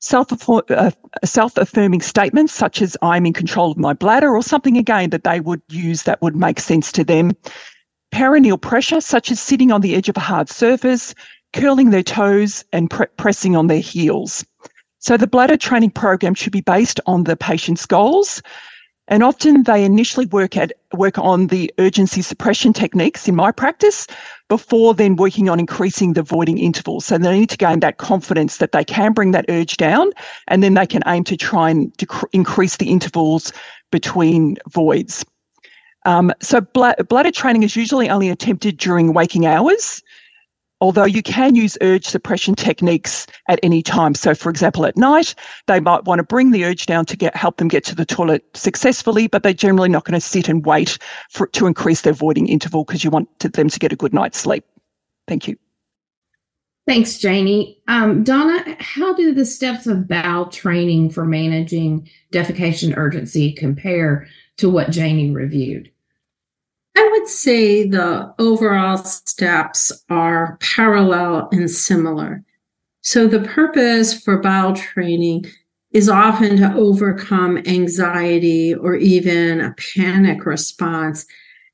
Self 0.00 0.28
uh, 0.48 0.90
self 1.24 1.56
affirming 1.56 2.00
statements, 2.00 2.52
such 2.52 2.82
as 2.82 2.96
"I'm 3.00 3.26
in 3.26 3.32
control 3.32 3.70
of 3.70 3.78
my 3.78 3.92
bladder," 3.92 4.34
or 4.34 4.42
something 4.42 4.76
again 4.76 5.10
that 5.10 5.22
they 5.22 5.38
would 5.38 5.62
use 5.68 6.02
that 6.02 6.20
would 6.20 6.34
make 6.34 6.58
sense 6.58 6.90
to 6.92 7.04
them 7.04 7.30
perineal 8.14 8.60
pressure, 8.60 9.00
such 9.00 9.32
as 9.32 9.40
sitting 9.40 9.72
on 9.72 9.80
the 9.80 9.96
edge 9.96 10.08
of 10.08 10.16
a 10.16 10.20
hard 10.20 10.48
surface, 10.48 11.14
curling 11.52 11.90
their 11.90 12.02
toes, 12.02 12.64
and 12.72 12.88
pre- 12.88 13.08
pressing 13.16 13.56
on 13.56 13.66
their 13.66 13.80
heels. 13.80 14.44
So 15.00 15.16
the 15.16 15.26
bladder 15.26 15.56
training 15.56 15.90
program 15.90 16.34
should 16.34 16.52
be 16.52 16.60
based 16.60 17.00
on 17.06 17.24
the 17.24 17.36
patient's 17.36 17.84
goals. 17.84 18.40
And 19.08 19.22
often 19.22 19.64
they 19.64 19.84
initially 19.84 20.26
work 20.26 20.56
at 20.56 20.72
work 20.94 21.18
on 21.18 21.48
the 21.48 21.70
urgency 21.78 22.22
suppression 22.22 22.72
techniques 22.72 23.28
in 23.28 23.34
my 23.34 23.50
practice 23.50 24.06
before 24.48 24.94
then 24.94 25.16
working 25.16 25.50
on 25.50 25.58
increasing 25.58 26.14
the 26.14 26.22
voiding 26.22 26.56
intervals. 26.56 27.04
So 27.04 27.18
they 27.18 27.40
need 27.40 27.50
to 27.50 27.58
gain 27.58 27.80
that 27.80 27.98
confidence 27.98 28.58
that 28.58 28.72
they 28.72 28.84
can 28.84 29.12
bring 29.12 29.32
that 29.32 29.44
urge 29.48 29.76
down 29.76 30.10
and 30.48 30.62
then 30.62 30.74
they 30.74 30.86
can 30.86 31.02
aim 31.06 31.24
to 31.24 31.36
try 31.36 31.68
and 31.68 31.92
increase 32.32 32.76
the 32.76 32.88
intervals 32.88 33.52
between 33.90 34.56
voids. 34.70 35.24
Um, 36.04 36.32
so 36.40 36.60
bladder 36.60 37.30
training 37.30 37.62
is 37.62 37.76
usually 37.76 38.10
only 38.10 38.28
attempted 38.28 38.76
during 38.76 39.14
waking 39.14 39.46
hours, 39.46 40.02
although 40.80 41.04
you 41.04 41.22
can 41.22 41.54
use 41.54 41.78
urge 41.80 42.04
suppression 42.04 42.54
techniques 42.54 43.26
at 43.48 43.58
any 43.62 43.82
time. 43.82 44.14
So, 44.14 44.34
for 44.34 44.50
example, 44.50 44.84
at 44.84 44.96
night, 44.96 45.34
they 45.66 45.80
might 45.80 46.04
want 46.04 46.18
to 46.18 46.24
bring 46.24 46.50
the 46.50 46.64
urge 46.64 46.86
down 46.86 47.06
to 47.06 47.16
get 47.16 47.34
help 47.34 47.56
them 47.56 47.68
get 47.68 47.84
to 47.84 47.94
the 47.94 48.04
toilet 48.04 48.44
successfully, 48.54 49.28
but 49.28 49.42
they're 49.42 49.54
generally 49.54 49.88
not 49.88 50.04
going 50.04 50.20
to 50.20 50.20
sit 50.20 50.48
and 50.48 50.66
wait 50.66 50.98
for 51.30 51.46
to 51.48 51.66
increase 51.66 52.02
their 52.02 52.12
voiding 52.12 52.48
interval 52.48 52.84
because 52.84 53.02
you 53.02 53.10
want 53.10 53.28
to, 53.38 53.48
them 53.48 53.70
to 53.70 53.78
get 53.78 53.92
a 53.92 53.96
good 53.96 54.12
night's 54.12 54.38
sleep. 54.38 54.64
Thank 55.26 55.48
you. 55.48 55.56
Thanks, 56.86 57.18
Janie. 57.18 57.80
Um, 57.88 58.24
Donna, 58.24 58.76
how 58.78 59.14
do 59.14 59.32
the 59.32 59.46
steps 59.46 59.86
of 59.86 60.06
bowel 60.06 60.50
training 60.50 61.08
for 61.10 61.24
managing 61.24 62.10
defecation 62.30 62.94
urgency 62.94 63.54
compare 63.54 64.28
to 64.58 64.68
what 64.68 64.90
Janie 64.90 65.30
reviewed? 65.30 65.90
Would 67.24 67.30
say 67.30 67.88
the 67.88 68.34
overall 68.38 68.98
steps 68.98 69.90
are 70.10 70.58
parallel 70.60 71.48
and 71.52 71.70
similar. 71.70 72.44
So, 73.00 73.26
the 73.26 73.40
purpose 73.40 74.12
for 74.22 74.42
bowel 74.42 74.74
training 74.74 75.46
is 75.90 76.10
often 76.10 76.58
to 76.58 76.74
overcome 76.74 77.62
anxiety 77.64 78.74
or 78.74 78.96
even 78.96 79.62
a 79.62 79.74
panic 79.96 80.44
response 80.44 81.24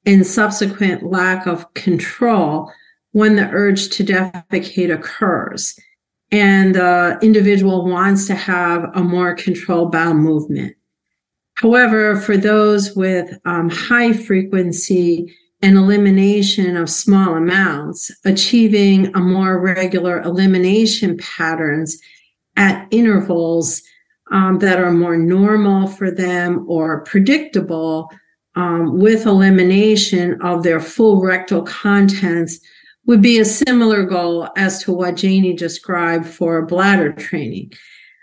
and 0.06 0.24
subsequent 0.24 1.10
lack 1.10 1.48
of 1.48 1.74
control 1.74 2.72
when 3.10 3.34
the 3.34 3.48
urge 3.50 3.88
to 3.96 4.04
defecate 4.04 4.94
occurs. 4.94 5.76
And 6.30 6.76
the 6.76 7.18
individual 7.22 7.86
wants 7.86 8.28
to 8.28 8.36
have 8.36 8.88
a 8.94 9.02
more 9.02 9.34
controlled 9.34 9.90
bowel 9.90 10.14
movement. 10.14 10.76
However, 11.60 12.18
for 12.18 12.38
those 12.38 12.96
with 12.96 13.38
um, 13.44 13.68
high 13.68 14.14
frequency 14.14 15.36
and 15.60 15.76
elimination 15.76 16.74
of 16.74 16.88
small 16.88 17.34
amounts, 17.34 18.10
achieving 18.24 19.14
a 19.14 19.20
more 19.20 19.60
regular 19.60 20.22
elimination 20.22 21.18
patterns 21.18 22.00
at 22.56 22.88
intervals 22.90 23.82
um, 24.32 24.58
that 24.60 24.80
are 24.80 24.90
more 24.90 25.18
normal 25.18 25.86
for 25.86 26.10
them 26.10 26.64
or 26.66 27.04
predictable 27.04 28.10
um, 28.56 28.98
with 28.98 29.26
elimination 29.26 30.40
of 30.40 30.62
their 30.62 30.80
full 30.80 31.20
rectal 31.20 31.60
contents 31.60 32.58
would 33.04 33.20
be 33.20 33.38
a 33.38 33.44
similar 33.44 34.04
goal 34.04 34.48
as 34.56 34.82
to 34.82 34.92
what 34.92 35.16
Janie 35.16 35.52
described 35.52 36.26
for 36.26 36.64
bladder 36.64 37.12
training. 37.12 37.70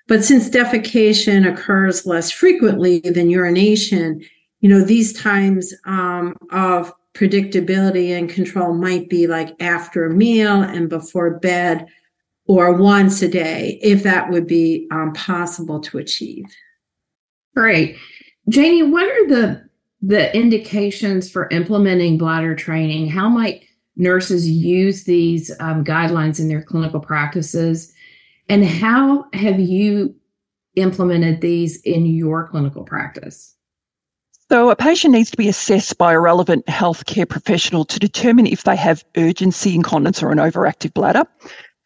But 0.08 0.24
since 0.24 0.50
defecation 0.50 1.52
occurs 1.52 2.06
less 2.06 2.32
frequently 2.32 3.00
than 3.00 3.30
urination, 3.30 4.24
you 4.62 4.70
know, 4.70 4.82
these 4.84 5.13
times 5.13 5.74
um, 5.86 6.36
of 6.52 6.93
predictability 7.13 8.17
and 8.17 8.30
control 8.30 8.74
might 8.74 9.10
be 9.10 9.28
like 9.28 9.56
after 9.62 10.06
a 10.06 10.13
meal 10.13 10.62
and 10.62 10.88
before 10.88 11.39
bed 11.39 11.88
or 12.46 12.74
once 12.74 13.22
a 13.22 13.28
day, 13.28 13.80
if 13.82 14.04
that 14.04 14.30
would 14.30 14.48
be 14.48 14.88
um, 14.91 15.12
possible 15.13 15.80
to 15.82 15.98
achieve. 15.98 16.46
Great. 17.56 17.98
Janie, 18.50 18.84
what 18.84 19.06
are 19.06 19.28
the 19.28 19.67
the 20.02 20.34
indications 20.36 21.30
for 21.30 21.50
implementing 21.50 22.17
bladder 22.17 22.56
training? 22.56 23.10
How 23.10 23.28
might 23.28 23.65
nurses 23.96 24.48
use 24.48 25.04
these 25.04 25.52
um, 25.60 25.84
guidelines 25.84 26.39
in 26.39 26.48
their 26.48 26.62
clinical 26.62 27.00
practices? 27.00 27.91
And 28.49 28.65
how 28.65 29.25
have 29.33 29.60
you 29.60 30.15
implemented 30.75 31.41
these 31.41 31.81
in 31.81 32.05
your 32.05 32.47
clinical 32.47 32.83
practice? 32.83 33.55
So, 34.49 34.69
a 34.69 34.77
patient 34.77 35.13
needs 35.13 35.29
to 35.31 35.38
be 35.38 35.49
assessed 35.49 35.97
by 35.97 36.13
a 36.13 36.19
relevant 36.21 36.65
healthcare 36.67 37.27
professional 37.27 37.83
to 37.83 37.99
determine 37.99 38.47
if 38.47 38.63
they 38.63 38.77
have 38.77 39.03
urgency 39.17 39.75
incontinence 39.75 40.23
or 40.23 40.31
an 40.31 40.38
overactive 40.38 40.93
bladder. 40.93 41.25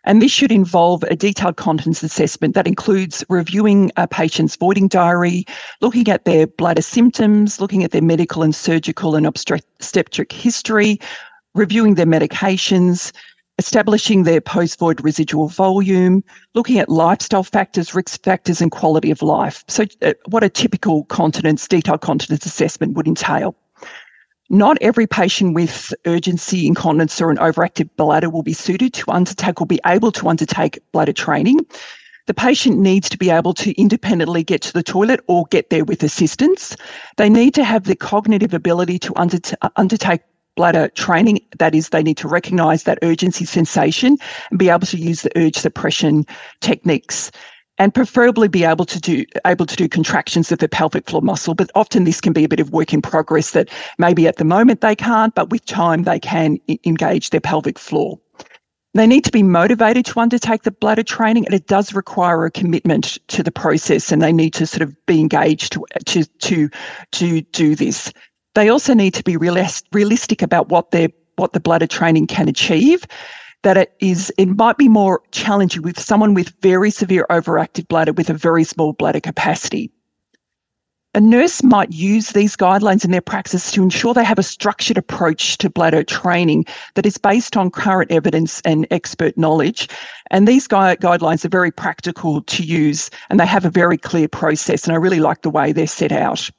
And 0.04 0.22
this 0.22 0.32
should 0.32 0.52
involve 0.52 1.04
a 1.04 1.16
detailed 1.16 1.58
continence 1.58 2.04
assessment 2.04 2.54
that 2.54 2.68
includes 2.68 3.24
reviewing 3.30 3.92
a 3.98 4.08
patient's 4.08 4.56
voiding 4.56 4.88
diary, 4.88 5.46
looking 5.80 6.08
at 6.10 6.26
their 6.26 6.46
bladder 6.46 6.82
symptoms, 6.82 7.60
looking 7.60 7.84
at 7.84 7.92
their 7.92 8.02
medical 8.02 8.44
and 8.44 8.54
surgical 8.54 9.16
and 9.16 9.26
obstetric 9.26 10.32
history, 10.32 11.00
reviewing 11.54 11.96
their 11.96 12.06
medications, 12.06 13.12
establishing 13.62 14.24
their 14.24 14.42
post 14.42 14.80
void 14.80 15.00
residual 15.04 15.48
volume, 15.48 16.24
looking 16.56 16.80
at 16.80 16.90
lifestyle 16.90 17.44
factors, 17.44 17.94
risk 17.94 18.24
factors, 18.24 18.60
and 18.60 18.72
quality 18.72 19.12
of 19.12 19.22
life. 19.22 19.64
So, 19.68 19.86
uh, 20.02 20.14
what 20.26 20.44
a 20.44 20.50
typical 20.50 21.04
continence, 21.06 21.68
detailed 21.68 22.02
continence 22.02 22.44
assessment 22.44 22.98
would 22.98 23.08
entail. 23.08 23.56
Not 24.50 24.80
every 24.82 25.06
patient 25.06 25.54
with 25.54 25.94
urgency 26.08 26.66
incontinence 26.66 27.22
or 27.22 27.30
an 27.30 27.38
overactive 27.38 27.90
bladder 27.98 28.32
will 28.32 28.42
be 28.42 28.54
suited 28.54 28.94
to 28.96 29.12
undertake 29.12 29.62
or 29.62 29.68
be 29.68 29.80
able 29.86 30.12
to 30.14 30.28
undertake 30.28 30.80
bladder 30.92 31.14
training. 31.14 31.60
The 32.26 32.34
patient 32.34 32.80
needs 32.80 33.10
to 33.10 33.18
be 33.18 33.30
able 33.30 33.54
to 33.56 33.80
independently 33.80 34.44
get 34.44 34.62
to 34.64 34.74
the 34.74 34.84
toilet 34.84 35.20
or 35.28 35.46
get 35.52 35.70
there 35.70 35.86
with 35.86 36.02
assistance. 36.02 36.76
They 37.18 37.30
need 37.30 37.54
to 37.54 37.64
have 37.64 37.84
the 37.84 37.96
cognitive 37.96 38.56
ability 38.56 38.98
to 39.00 39.14
undertake 39.76 40.22
bladder 40.56 40.90
training. 40.90 41.40
That 41.60 41.76
is, 41.76 41.90
they 41.90 42.04
need 42.04 42.18
to 42.18 42.28
recognize 42.28 42.84
that 42.84 43.00
urgency 43.02 43.46
sensation 43.46 44.18
and 44.50 44.60
be 44.60 44.70
able 44.70 44.88
to 44.88 44.98
use 44.98 45.22
the 45.22 45.32
urge 45.38 45.56
suppression 45.56 46.26
techniques 46.60 47.32
and 47.78 47.94
preferably 47.94 48.48
be 48.48 48.64
able 48.64 48.86
to 48.86 49.00
do 49.00 49.26
able 49.46 49.66
to 49.66 49.76
do 49.76 49.90
contractions 49.90 50.52
of 50.52 50.60
the 50.60 50.70
pelvic 50.70 51.10
floor 51.10 51.22
muscle 51.22 51.56
but 51.56 51.72
often 51.74 52.04
this 52.04 52.22
can 52.22 52.34
be 52.34 52.44
a 52.44 52.50
bit 52.50 52.60
of 52.60 52.72
work 52.72 52.94
in 52.94 53.02
progress 53.02 53.52
that 53.52 53.70
maybe 53.98 54.28
at 54.28 54.36
the 54.36 54.46
moment 54.46 54.82
they 54.82 54.96
can't 54.96 55.34
but 55.36 55.50
with 55.50 55.66
time 55.66 56.04
they 56.04 56.20
can 56.20 56.60
engage 56.86 57.30
their 57.30 57.42
pelvic 57.42 57.80
floor 57.80 58.20
they 58.94 59.08
need 59.08 59.24
to 59.24 59.32
be 59.32 59.42
motivated 59.42 60.06
to 60.06 60.20
undertake 60.20 60.64
the 60.64 60.72
bladder 60.72 61.04
training 61.04 61.46
and 61.46 61.56
it 61.56 61.68
does 61.68 61.94
require 61.94 62.46
a 62.46 62.52
commitment 62.52 63.18
to 63.28 63.42
the 63.42 63.52
process 63.52 64.12
and 64.12 64.22
they 64.22 64.34
need 64.34 64.54
to 64.54 64.68
sort 64.68 64.82
of 64.82 64.94
be 65.06 65.20
engaged 65.20 65.72
to 65.72 65.84
to 66.06 66.26
to, 66.40 66.70
to 67.12 67.42
do 67.42 67.76
this 67.76 68.12
they 68.56 68.70
also 68.70 68.94
need 68.94 69.14
to 69.14 69.24
be 69.24 69.38
realist, 69.38 69.86
realistic 69.92 70.42
about 70.42 70.70
what 70.70 70.92
their 70.92 71.10
what 71.38 71.54
the 71.54 71.60
bladder 71.60 71.88
training 71.88 72.28
can 72.28 72.48
achieve. 72.48 73.06
That 73.64 73.78
it 73.78 73.94
is, 74.00 74.34
it 74.38 74.48
might 74.48 74.78
be 74.78 74.90
more 74.90 75.22
challenging 75.32 75.84
with 75.84 76.00
someone 76.00 76.34
with 76.34 76.52
very 76.62 76.90
severe 76.90 77.28
overactive 77.30 77.88
bladder 77.88 78.12
with 78.12 78.30
a 78.30 78.34
very 78.34 78.64
small 78.64 78.94
bladder 78.94 79.20
capacity. 79.20 79.92
A 81.14 81.20
nurse 81.20 81.62
might 81.62 81.92
use 81.92 82.30
these 82.30 82.56
guidelines 82.56 83.04
in 83.04 83.12
their 83.12 83.22
practice 83.22 83.70
to 83.72 83.84
ensure 83.84 84.14
they 84.14 84.24
have 84.24 84.40
a 84.40 84.44
structured 84.44 84.98
approach 84.98 85.58
to 85.58 85.70
bladder 85.70 86.04
training 86.04 86.66
that 86.96 87.06
is 87.06 87.18
based 87.18 87.58
on 87.58 87.70
current 87.70 88.10
evidence 88.12 88.62
and 88.64 88.88
expert 88.92 89.38
knowledge. 89.38 89.90
And 90.32 90.48
these 90.48 90.70
gui- 90.70 90.96
guidelines 90.96 91.44
are 91.44 91.50
very 91.50 91.70
practical 91.70 92.42
to 92.42 92.64
use 92.64 93.10
and 93.30 93.42
they 93.42 93.46
have 93.46 93.66
a 93.66 93.70
very 93.70 93.98
clear 93.98 94.30
process. 94.30 94.86
And 94.86 94.94
I 94.94 94.96
really 94.96 95.20
like 95.20 95.42
the 95.42 95.50
way 95.50 95.74
they're 95.74 95.86
set 95.86 96.14
out. 96.14 96.50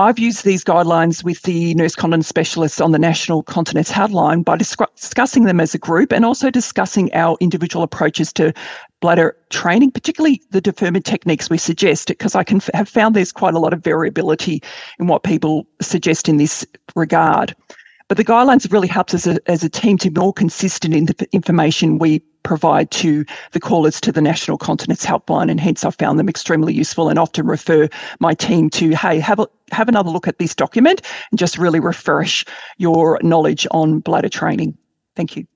I've 0.00 0.20
used 0.20 0.44
these 0.44 0.62
guidelines 0.62 1.24
with 1.24 1.42
the 1.42 1.74
nurse 1.74 1.96
continence 1.96 2.28
specialists 2.28 2.80
on 2.80 2.92
the 2.92 3.00
National 3.00 3.42
Continence 3.42 3.90
Hotline 3.90 4.44
by 4.44 4.56
discussing 4.56 5.42
them 5.42 5.58
as 5.58 5.74
a 5.74 5.78
group 5.78 6.12
and 6.12 6.24
also 6.24 6.50
discussing 6.50 7.12
our 7.14 7.36
individual 7.40 7.82
approaches 7.82 8.32
to 8.34 8.52
bladder 9.00 9.36
training, 9.50 9.90
particularly 9.90 10.40
the 10.50 10.60
deferment 10.60 11.04
techniques 11.04 11.50
we 11.50 11.58
suggest, 11.58 12.06
because 12.06 12.36
I 12.36 12.44
can 12.44 12.58
f- 12.58 12.70
have 12.74 12.88
found 12.88 13.16
there's 13.16 13.32
quite 13.32 13.54
a 13.54 13.58
lot 13.58 13.72
of 13.72 13.82
variability 13.82 14.62
in 15.00 15.08
what 15.08 15.24
people 15.24 15.66
suggest 15.80 16.28
in 16.28 16.36
this 16.36 16.64
regard. 16.94 17.56
But 18.06 18.18
the 18.18 18.24
guidelines 18.24 18.70
really 18.72 18.88
helped 18.88 19.14
us 19.14 19.26
as 19.26 19.36
a, 19.36 19.50
as 19.50 19.64
a 19.64 19.68
team 19.68 19.98
to 19.98 20.10
be 20.12 20.20
more 20.20 20.32
consistent 20.32 20.94
in 20.94 21.06
the 21.06 21.28
information 21.32 21.98
we 21.98 22.22
provide 22.42 22.90
to 22.92 23.24
the 23.52 23.60
callers 23.60 24.00
to 24.00 24.12
the 24.12 24.20
National 24.20 24.58
Continence 24.58 25.04
Helpline, 25.04 25.50
and 25.50 25.60
hence 25.60 25.84
I 25.84 25.90
found 25.90 26.18
them 26.18 26.28
extremely 26.28 26.72
useful 26.72 27.08
and 27.08 27.18
often 27.18 27.46
refer 27.46 27.88
my 28.20 28.34
team 28.34 28.70
to, 28.70 28.90
hey, 28.90 29.18
have 29.20 29.38
a, 29.38 29.48
have 29.70 29.88
another 29.88 30.10
look 30.10 30.28
at 30.28 30.38
this 30.38 30.54
document 30.54 31.02
and 31.30 31.38
just 31.38 31.58
really 31.58 31.80
refresh 31.80 32.44
your 32.78 33.18
knowledge 33.22 33.66
on 33.70 34.00
bladder 34.00 34.28
training. 34.28 34.76
Thank 35.16 35.36
you. 35.36 35.46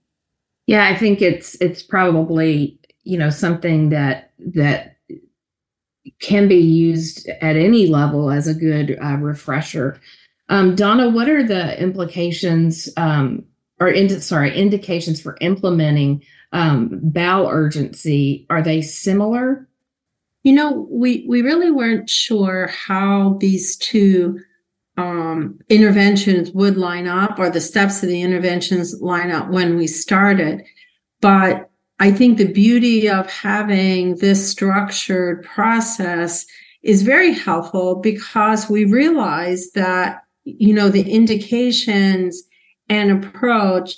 Yeah, 0.67 0.89
I 0.89 0.97
think 0.97 1.21
it's 1.21 1.57
it's 1.61 1.83
probably 1.83 2.79
you 3.05 3.19
know 3.19 3.31
something 3.31 3.89
that 3.89 4.31
that 4.39 4.97
can 6.21 6.49
be 6.49 6.57
used 6.57 7.29
at 7.41 7.57
any 7.57 7.87
level 7.89 8.31
as 8.31 8.47
a 8.47 8.55
good 8.55 8.99
uh, 9.03 9.17
refresher. 9.17 10.01
Um, 10.49 10.75
Donna, 10.75 11.09
what 11.09 11.29
are 11.29 11.43
the 11.43 11.81
implications 11.81 12.89
um, 12.97 13.45
or 13.81 13.95
sorry 14.21 14.57
indications 14.57 15.21
for 15.21 15.37
implementing 15.41 16.23
um, 16.53 17.01
bowel 17.03 17.49
urgency? 17.49 18.47
Are 18.51 18.63
they 18.63 18.83
similar? 18.83 19.69
You 20.43 20.53
know, 20.53 20.87
we 20.91 21.25
we 21.29 21.43
really 21.43 21.71
weren't 21.71 22.11
sure 22.11 22.69
how 22.69 23.37
these 23.41 23.77
two 23.77 24.41
um, 24.97 25.59
interventions 25.69 26.51
would 26.51 26.77
line 26.77 27.07
up 27.07 27.39
or 27.39 27.49
the 27.49 27.61
steps 27.61 28.03
of 28.03 28.09
the 28.09 28.23
interventions 28.23 29.01
line 29.01 29.31
up 29.31 29.49
when 29.51 29.77
we 29.77 29.87
started. 29.87 30.63
But 31.21 31.71
I 31.99 32.11
think 32.11 32.37
the 32.37 32.53
beauty 32.53 33.09
of 33.09 33.31
having 33.31 34.17
this 34.17 34.51
structured 34.51 35.45
process 35.45 36.45
is 36.83 37.03
very 37.03 37.33
helpful 37.33 37.97
because 37.97 38.69
we 38.69 38.85
realize 38.85 39.71
that, 39.73 40.23
you 40.45 40.75
know, 40.75 40.89
the 40.89 41.09
indications 41.09 42.43
and 42.89 43.25
approach 43.25 43.97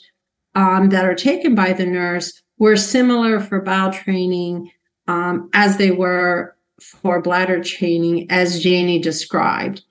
um, 0.55 0.91
that 0.91 1.05
are 1.05 1.15
taken 1.15 1.55
by 1.55 1.73
the 1.73 1.87
nurse 1.87 2.43
were 2.59 2.77
similar 2.77 3.41
for 3.41 3.61
bowel 3.61 3.93
training 3.93 4.71
um, 5.09 5.51
as 5.53 5.77
they 5.77 5.91
were 5.91 6.57
for 6.81 7.21
bladder 7.21 7.63
training, 7.63 8.31
as 8.31 8.63
Janie 8.63 8.99
described. 8.99 9.83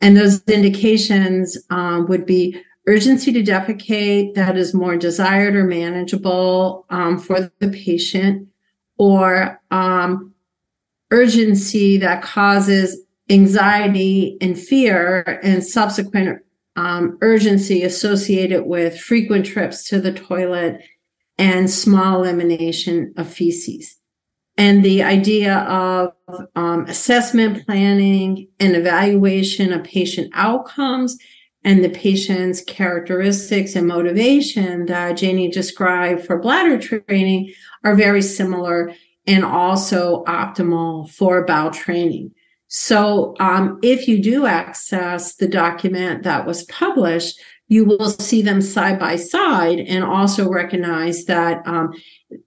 And 0.00 0.16
those 0.16 0.42
indications 0.44 1.58
um, 1.70 2.06
would 2.08 2.24
be 2.24 2.60
urgency 2.86 3.32
to 3.32 3.42
defecate 3.42 4.34
that 4.34 4.56
is 4.56 4.74
more 4.74 4.96
desired 4.96 5.54
or 5.54 5.64
manageable 5.64 6.86
um, 6.90 7.18
for 7.18 7.50
the 7.58 7.68
patient, 7.68 8.48
or 8.96 9.60
um, 9.70 10.34
urgency 11.10 11.98
that 11.98 12.22
causes 12.22 13.00
anxiety 13.28 14.36
and 14.40 14.58
fear 14.58 15.40
and 15.42 15.64
subsequent 15.64 16.42
um, 16.76 17.18
urgency 17.20 17.82
associated 17.82 18.64
with 18.64 18.98
frequent 18.98 19.44
trips 19.46 19.84
to 19.88 20.00
the 20.00 20.12
toilet 20.12 20.82
and 21.40 21.68
small 21.68 22.22
elimination 22.22 23.12
of 23.16 23.26
feces 23.26 23.96
and 24.60 24.84
the 24.84 25.02
idea 25.02 25.60
of 25.60 26.12
um, 26.54 26.84
assessment 26.84 27.64
planning 27.64 28.46
and 28.60 28.76
evaluation 28.76 29.72
of 29.72 29.82
patient 29.82 30.30
outcomes 30.34 31.16
and 31.64 31.82
the 31.82 31.88
patient's 31.88 32.62
characteristics 32.64 33.74
and 33.74 33.86
motivation 33.86 34.84
that 34.84 35.16
Janie 35.16 35.50
described 35.50 36.26
for 36.26 36.38
bladder 36.38 36.78
training 36.78 37.54
are 37.84 37.94
very 37.94 38.20
similar 38.20 38.92
and 39.26 39.46
also 39.46 40.24
optimal 40.24 41.08
for 41.10 41.46
bowel 41.46 41.70
training. 41.70 42.30
So, 42.68 43.34
um, 43.40 43.78
if 43.82 44.06
you 44.06 44.22
do 44.22 44.44
access 44.44 45.36
the 45.36 45.48
document 45.48 46.22
that 46.22 46.46
was 46.46 46.64
published, 46.64 47.40
you 47.70 47.84
will 47.84 48.10
see 48.10 48.42
them 48.42 48.60
side 48.60 48.98
by 48.98 49.14
side 49.14 49.78
and 49.78 50.02
also 50.02 50.50
recognize 50.50 51.24
that 51.26 51.64
um, 51.66 51.94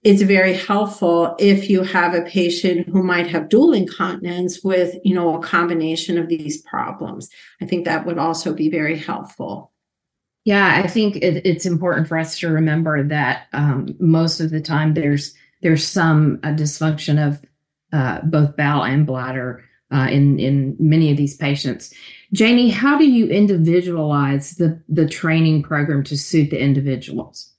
it's 0.02 0.20
very 0.20 0.52
helpful 0.52 1.34
if 1.38 1.70
you 1.70 1.82
have 1.82 2.12
a 2.12 2.22
patient 2.22 2.86
who 2.88 3.02
might 3.02 3.26
have 3.26 3.48
dual 3.48 3.72
incontinence 3.72 4.62
with 4.62 4.94
you 5.02 5.14
know 5.14 5.34
a 5.34 5.42
combination 5.42 6.18
of 6.18 6.28
these 6.28 6.60
problems. 6.62 7.30
I 7.60 7.64
think 7.64 7.86
that 7.86 8.04
would 8.04 8.18
also 8.18 8.52
be 8.54 8.68
very 8.70 8.96
helpful. 8.96 9.72
Yeah 10.44 10.82
i 10.84 10.86
think 10.86 11.16
it, 11.16 11.46
it's 11.46 11.64
important 11.64 12.06
for 12.06 12.18
us 12.18 12.38
to 12.40 12.50
remember 12.50 13.02
that 13.02 13.46
um, 13.54 13.96
most 13.98 14.40
of 14.40 14.50
the 14.50 14.60
time 14.60 14.92
there's 14.92 15.34
there's 15.62 15.86
some 15.86 16.38
uh, 16.42 16.48
dysfunction 16.48 17.16
of 17.26 17.40
uh, 17.94 18.20
both 18.24 18.54
bowel 18.54 18.84
and 18.84 19.06
bladder 19.06 19.64
uh, 19.90 20.08
in 20.10 20.38
in 20.38 20.76
many 20.78 21.10
of 21.10 21.16
these 21.16 21.34
patients 21.36 21.94
Janie, 22.32 22.70
how 22.70 22.96
do 22.98 23.04
you 23.04 23.28
individualize 23.28 24.52
the, 24.56 24.80
the 24.88 25.06
training 25.06 25.62
program 25.62 26.02
to 26.04 26.16
suit 26.16 26.50
the 26.50 26.60
individuals? 26.60 27.52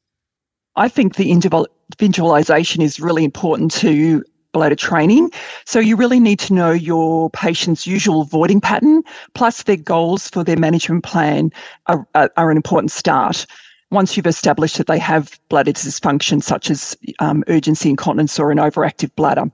I 0.76 0.90
think 0.90 1.16
the 1.16 1.32
individualization 1.32 2.82
is 2.82 3.00
really 3.00 3.24
important 3.24 3.72
to 3.74 4.24
bladder 4.56 4.76
training. 4.76 5.30
So 5.66 5.80
you 5.80 5.98
really 5.98 6.20
need 6.20 6.40
to 6.40 6.54
know 6.54 6.72
your 6.72 7.30
patient's 7.32 7.86
usual 7.86 8.24
voiding 8.24 8.62
pattern, 8.62 9.04
plus 9.34 9.64
their 9.64 9.76
goals 9.76 10.30
for 10.30 10.44
their 10.46 10.58
management 10.58 11.04
plan 11.04 11.52
are, 11.88 12.08
are, 12.16 12.32
are 12.38 12.52
an 12.52 12.58
important 12.58 12.92
start. 12.92 13.46
Once 13.92 14.16
you've 14.16 14.28
established 14.28 14.78
that 14.78 14.88
they 14.88 14.98
have 14.98 15.38
bladder 15.50 15.74
dysfunction, 15.74 16.42
such 16.42 16.72
as 16.72 16.98
um, 17.20 17.44
urgency 17.48 17.90
incontinence 17.90 18.40
or 18.40 18.50
an 18.50 18.58
overactive 18.58 19.14
bladder. 19.16 19.46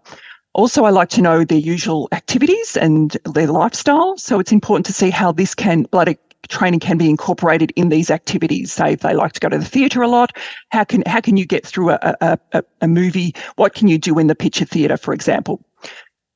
Also, 0.54 0.84
I 0.84 0.90
like 0.90 1.10
to 1.10 1.22
know 1.22 1.46
their 1.46 1.58
usual 1.58 2.10
activities 2.12 2.76
and 2.76 3.18
their 3.34 3.48
lifestyle. 3.48 4.18
So 4.18 4.40
it's 4.40 4.52
important 4.52 4.86
to 4.88 4.94
see 4.94 5.10
how 5.10 5.32
this 5.32 5.56
can, 5.56 5.84
bladder 5.84 6.16
training 6.50 6.80
can 6.80 6.98
be 6.98 7.10
incorporated 7.10 7.72
in 7.76 7.90
these 7.90 8.12
activities. 8.12 8.74
Say 8.74 8.94
if 8.94 9.00
they 9.00 9.14
like 9.14 9.34
to 9.34 9.40
go 9.40 9.50
to 9.50 9.58
the 9.58 9.66
theatre 9.66 10.02
a 10.02 10.08
lot, 10.08 10.36
how 10.70 10.84
can 10.84 11.04
how 11.06 11.22
can 11.22 11.38
you 11.38 11.46
get 11.46 11.66
through 11.66 11.92
a, 11.92 12.16
a, 12.22 12.40
a, 12.52 12.64
a 12.82 12.88
movie? 12.88 13.34
What 13.56 13.74
can 13.74 13.88
you 13.88 13.98
do 13.98 14.20
in 14.20 14.28
the 14.28 14.36
picture 14.36 14.66
theatre, 14.66 14.98
for 14.98 15.14
example? 15.14 15.64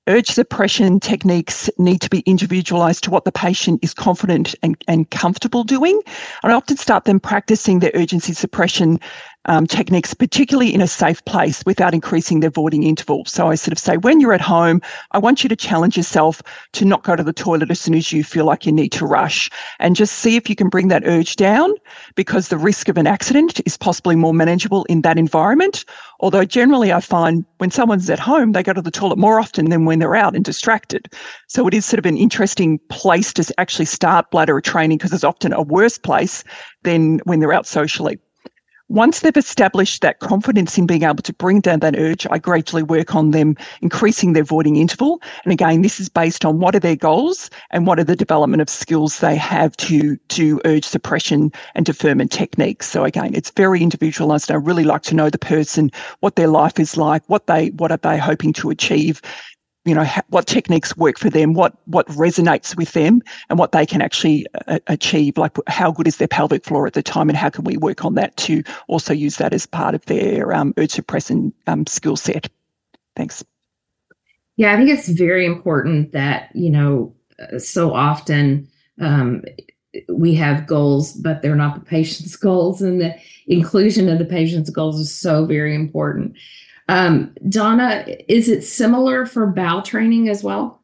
Urge 0.07 0.29
suppression 0.29 0.99
techniques 0.99 1.67
need 1.79 1.99
to 1.99 2.11
be 2.11 2.19
individualized 2.27 3.03
to 3.03 3.09
what 3.09 3.25
the 3.25 3.31
patient 3.31 3.79
is 3.83 3.93
confident 3.93 4.53
and, 4.61 4.77
and 4.87 5.09
comfortable 5.09 5.63
doing. 5.63 5.99
And 6.43 6.51
I 6.51 6.55
often 6.55 6.77
start 6.77 7.05
them 7.05 7.19
practicing 7.19 7.79
their 7.79 7.91
urgency 7.95 8.33
suppression 8.33 8.99
um, 9.45 9.67
techniques, 9.67 10.13
particularly 10.13 10.73
in 10.73 10.81
a 10.81 10.87
safe 10.87 11.23
place 11.25 11.63
without 11.65 11.93
increasing 11.93 12.39
their 12.39 12.49
voiding 12.49 12.83
interval. 12.83 13.23
So 13.25 13.47
I 13.47 13.55
sort 13.55 13.71
of 13.71 13.79
say, 13.79 13.97
when 13.97 14.19
you're 14.19 14.33
at 14.33 14.41
home, 14.41 14.81
I 15.11 15.19
want 15.19 15.43
you 15.43 15.49
to 15.49 15.55
challenge 15.55 15.97
yourself 15.97 16.41
to 16.73 16.85
not 16.85 17.03
go 17.03 17.15
to 17.15 17.23
the 17.23 17.33
toilet 17.33 17.71
as 17.71 17.79
soon 17.79 17.95
as 17.95 18.11
you 18.11 18.23
feel 18.23 18.45
like 18.45 18.65
you 18.65 18.71
need 18.71 18.91
to 18.93 19.05
rush 19.05 19.49
and 19.79 19.95
just 19.95 20.17
see 20.17 20.35
if 20.35 20.49
you 20.49 20.55
can 20.55 20.69
bring 20.69 20.87
that 20.89 21.03
urge 21.05 21.35
down 21.35 21.73
because 22.15 22.47
the 22.47 22.57
risk 22.57 22.89
of 22.89 22.97
an 22.97 23.07
accident 23.07 23.61
is 23.65 23.77
possibly 23.77 24.15
more 24.15 24.33
manageable 24.33 24.85
in 24.85 25.01
that 25.01 25.17
environment. 25.17 25.85
Although 26.19 26.45
generally 26.45 26.91
I 26.93 26.99
find 26.99 27.45
when 27.57 27.71
someone's 27.71 28.09
at 28.09 28.19
home, 28.19 28.53
they 28.53 28.63
go 28.63 28.73
to 28.73 28.81
the 28.81 28.91
toilet 28.91 29.17
more 29.17 29.39
often 29.39 29.69
than 29.69 29.85
when 29.85 29.99
they're 29.99 30.15
out 30.15 30.35
and 30.35 30.43
distracted. 30.43 31.07
So 31.47 31.67
it 31.67 31.73
is 31.73 31.85
sort 31.85 31.99
of 31.99 32.05
an 32.05 32.17
interesting 32.17 32.79
place 32.89 33.33
to 33.33 33.53
actually 33.57 33.85
start 33.85 34.31
bladder 34.31 34.59
training 34.61 34.97
because 34.97 35.13
it's 35.13 35.23
often 35.23 35.53
a 35.53 35.61
worse 35.61 35.97
place 35.97 36.43
than 36.83 37.19
when 37.25 37.39
they're 37.39 37.53
out 37.53 37.67
socially. 37.67 38.19
Once 38.87 39.21
they've 39.21 39.35
established 39.35 40.03
that 40.03 40.19
confidence 40.19 40.77
in 40.77 40.85
being 40.85 41.01
able 41.01 41.15
to 41.15 41.33
bring 41.33 41.59
down 41.59 41.79
that 41.79 41.95
urge, 41.97 42.27
I 42.29 42.37
gradually 42.37 42.83
work 42.83 43.15
on 43.15 43.31
them 43.31 43.57
increasing 43.81 44.33
their 44.33 44.43
voiding 44.43 44.75
interval. 44.75 45.19
And 45.43 45.51
again, 45.51 45.81
this 45.81 45.99
is 45.99 46.07
based 46.07 46.45
on 46.45 46.59
what 46.59 46.75
are 46.75 46.79
their 46.79 46.95
goals 46.95 47.49
and 47.71 47.87
what 47.87 47.97
are 47.99 48.03
the 48.03 48.15
development 48.15 48.61
of 48.61 48.69
skills 48.69 49.19
they 49.19 49.35
have 49.37 49.75
to, 49.77 50.17
to 50.17 50.61
urge 50.65 50.85
suppression 50.85 51.51
and 51.73 51.83
deferment 51.83 52.31
techniques. 52.31 52.87
So 52.87 53.03
again, 53.05 53.33
it's 53.33 53.49
very 53.49 53.81
individualized. 53.81 54.51
I 54.51 54.55
really 54.55 54.83
like 54.83 55.01
to 55.03 55.15
know 55.15 55.31
the 55.31 55.39
person, 55.39 55.89
what 56.19 56.35
their 56.35 56.47
life 56.47 56.79
is 56.79 56.95
like, 56.95 57.23
what 57.25 57.47
they, 57.47 57.69
what 57.71 57.91
are 57.91 57.97
they 57.97 58.19
hoping 58.19 58.53
to 58.53 58.69
achieve 58.69 59.19
you 59.85 59.93
know 59.93 60.03
ha- 60.03 60.23
what 60.29 60.47
techniques 60.47 60.97
work 60.97 61.17
for 61.17 61.29
them 61.29 61.53
what 61.53 61.75
what 61.85 62.07
resonates 62.07 62.75
with 62.75 62.91
them 62.93 63.21
and 63.49 63.57
what 63.57 63.71
they 63.71 63.85
can 63.85 64.01
actually 64.01 64.45
uh, 64.67 64.79
achieve 64.87 65.37
like 65.37 65.55
how 65.67 65.91
good 65.91 66.07
is 66.07 66.17
their 66.17 66.27
pelvic 66.27 66.65
floor 66.65 66.85
at 66.87 66.93
the 66.93 67.03
time 67.03 67.29
and 67.29 67.37
how 67.37 67.49
can 67.49 67.63
we 67.63 67.77
work 67.77 68.03
on 68.03 68.15
that 68.15 68.35
to 68.35 68.63
also 68.87 69.13
use 69.13 69.37
that 69.37 69.53
as 69.53 69.65
part 69.65 69.95
of 69.95 70.03
their 70.05 70.53
um, 70.53 70.73
urge 70.77 70.91
suppressant 70.91 71.53
um, 71.67 71.85
skill 71.85 72.17
set. 72.17 72.49
Thanks. 73.15 73.43
Yeah 74.57 74.73
i 74.73 74.77
think 74.77 74.89
it's 74.89 75.07
very 75.09 75.45
important 75.45 76.11
that 76.11 76.49
you 76.53 76.69
know 76.69 77.15
uh, 77.39 77.59
so 77.59 77.93
often 77.93 78.67
um, 78.99 79.43
we 80.09 80.33
have 80.35 80.67
goals 80.67 81.13
but 81.13 81.41
they're 81.41 81.55
not 81.55 81.75
the 81.75 81.85
patient's 81.85 82.35
goals 82.47 82.81
and 82.81 82.99
the 82.99 83.15
inclusion 83.47 84.09
of 84.09 84.17
the 84.17 84.25
patient's 84.25 84.71
goals 84.71 84.99
is 84.99 85.13
so 85.13 85.45
very 85.45 85.75
important 85.75 86.35
um, 86.87 87.33
Donna, 87.49 88.05
is 88.27 88.49
it 88.49 88.63
similar 88.63 89.25
for 89.25 89.47
bowel 89.47 89.81
training 89.81 90.29
as 90.29 90.43
well? 90.43 90.81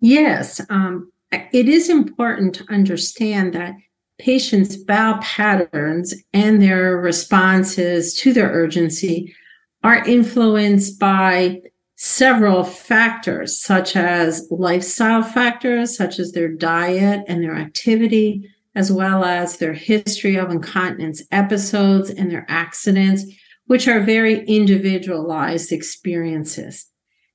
Yes. 0.00 0.60
Um, 0.68 1.12
it 1.30 1.68
is 1.68 1.88
important 1.88 2.54
to 2.56 2.72
understand 2.72 3.54
that 3.54 3.74
patients' 4.18 4.76
bowel 4.76 5.18
patterns 5.20 6.14
and 6.32 6.60
their 6.60 6.96
responses 6.96 8.14
to 8.14 8.32
their 8.32 8.50
urgency 8.50 9.34
are 9.82 10.04
influenced 10.04 10.98
by 10.98 11.60
several 11.96 12.64
factors, 12.64 13.58
such 13.58 13.96
as 13.96 14.46
lifestyle 14.50 15.22
factors, 15.22 15.96
such 15.96 16.18
as 16.18 16.32
their 16.32 16.48
diet 16.48 17.24
and 17.28 17.42
their 17.42 17.56
activity, 17.56 18.50
as 18.74 18.92
well 18.92 19.24
as 19.24 19.56
their 19.56 19.72
history 19.72 20.36
of 20.36 20.50
incontinence 20.50 21.22
episodes 21.30 22.10
and 22.10 22.30
their 22.30 22.44
accidents, 22.48 23.24
which 23.66 23.88
are 23.88 24.00
very 24.00 24.44
individualized 24.46 25.72
experiences. 25.72 26.86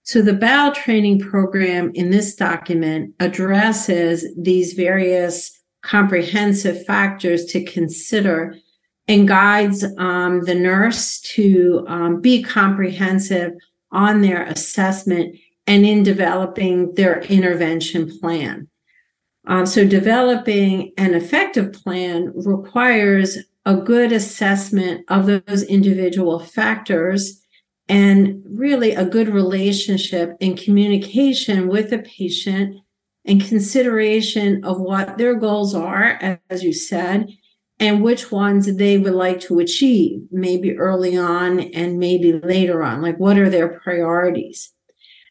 So 0.04 0.22
the 0.22 0.34
bowel 0.34 0.72
training 0.72 1.20
program 1.20 1.91
in 1.94 2.10
this 2.10 2.36
document 2.36 3.13
addresses 3.20 4.26
these 4.38 4.74
various 4.74 5.52
comprehensive 5.84 6.86
factors 6.86 7.46
to 7.46 7.63
consider 7.63 8.56
and 9.08 9.28
guides 9.28 9.84
um, 9.98 10.46
the 10.46 10.56
nurse 10.56 11.20
to 11.22 11.86
um, 11.88 12.22
be 12.22 12.41
comprehensive 12.41 13.54
on 13.91 14.22
their 14.22 14.44
assessment 14.44 15.36
and 15.67 15.86
in 15.86 16.04
developing 16.04 16.94
their 16.96 17.22
intervention 17.22 18.10
plan. 18.20 18.67
Um, 19.48 19.65
so, 19.65 19.86
developing 19.86 20.94
an 20.98 21.13
effective 21.13 21.74
plan 21.74 22.32
requires 22.36 23.39
a 23.65 23.76
good 23.76 24.12
assessment 24.12 25.06
of 25.08 25.26
those 25.26 25.63
individual 25.63 26.39
factors 26.39 27.41
and 27.88 28.41
really 28.45 28.91
a 28.91 29.06
good 29.06 29.30
relationship 29.30 30.36
and 30.41 30.58
communication 30.58 31.67
with 31.67 31.89
the 31.89 32.00
patient 32.00 32.78
and 33.26 33.45
consideration 33.45 34.63
of 34.63 34.80
what 34.80 35.17
their 35.17 35.36
goals 35.36 35.76
are, 35.76 36.39
as 36.50 36.63
you 36.63 36.74
said, 36.74 37.28
and 37.80 38.04
which 38.04 38.32
ones 38.32 38.76
they 38.76 38.97
would 38.97 39.13
like 39.13 39.39
to 39.41 39.60
achieve, 39.60 40.21
maybe 40.32 40.78
early 40.78 41.17
on 41.17 41.60
and 41.60 42.00
maybe 42.00 42.34
later 42.34 42.84
on. 42.84 43.02
Like, 43.02 43.17
what 43.17 43.38
are 43.38 43.50
their 43.50 43.80
priorities? 43.80 44.71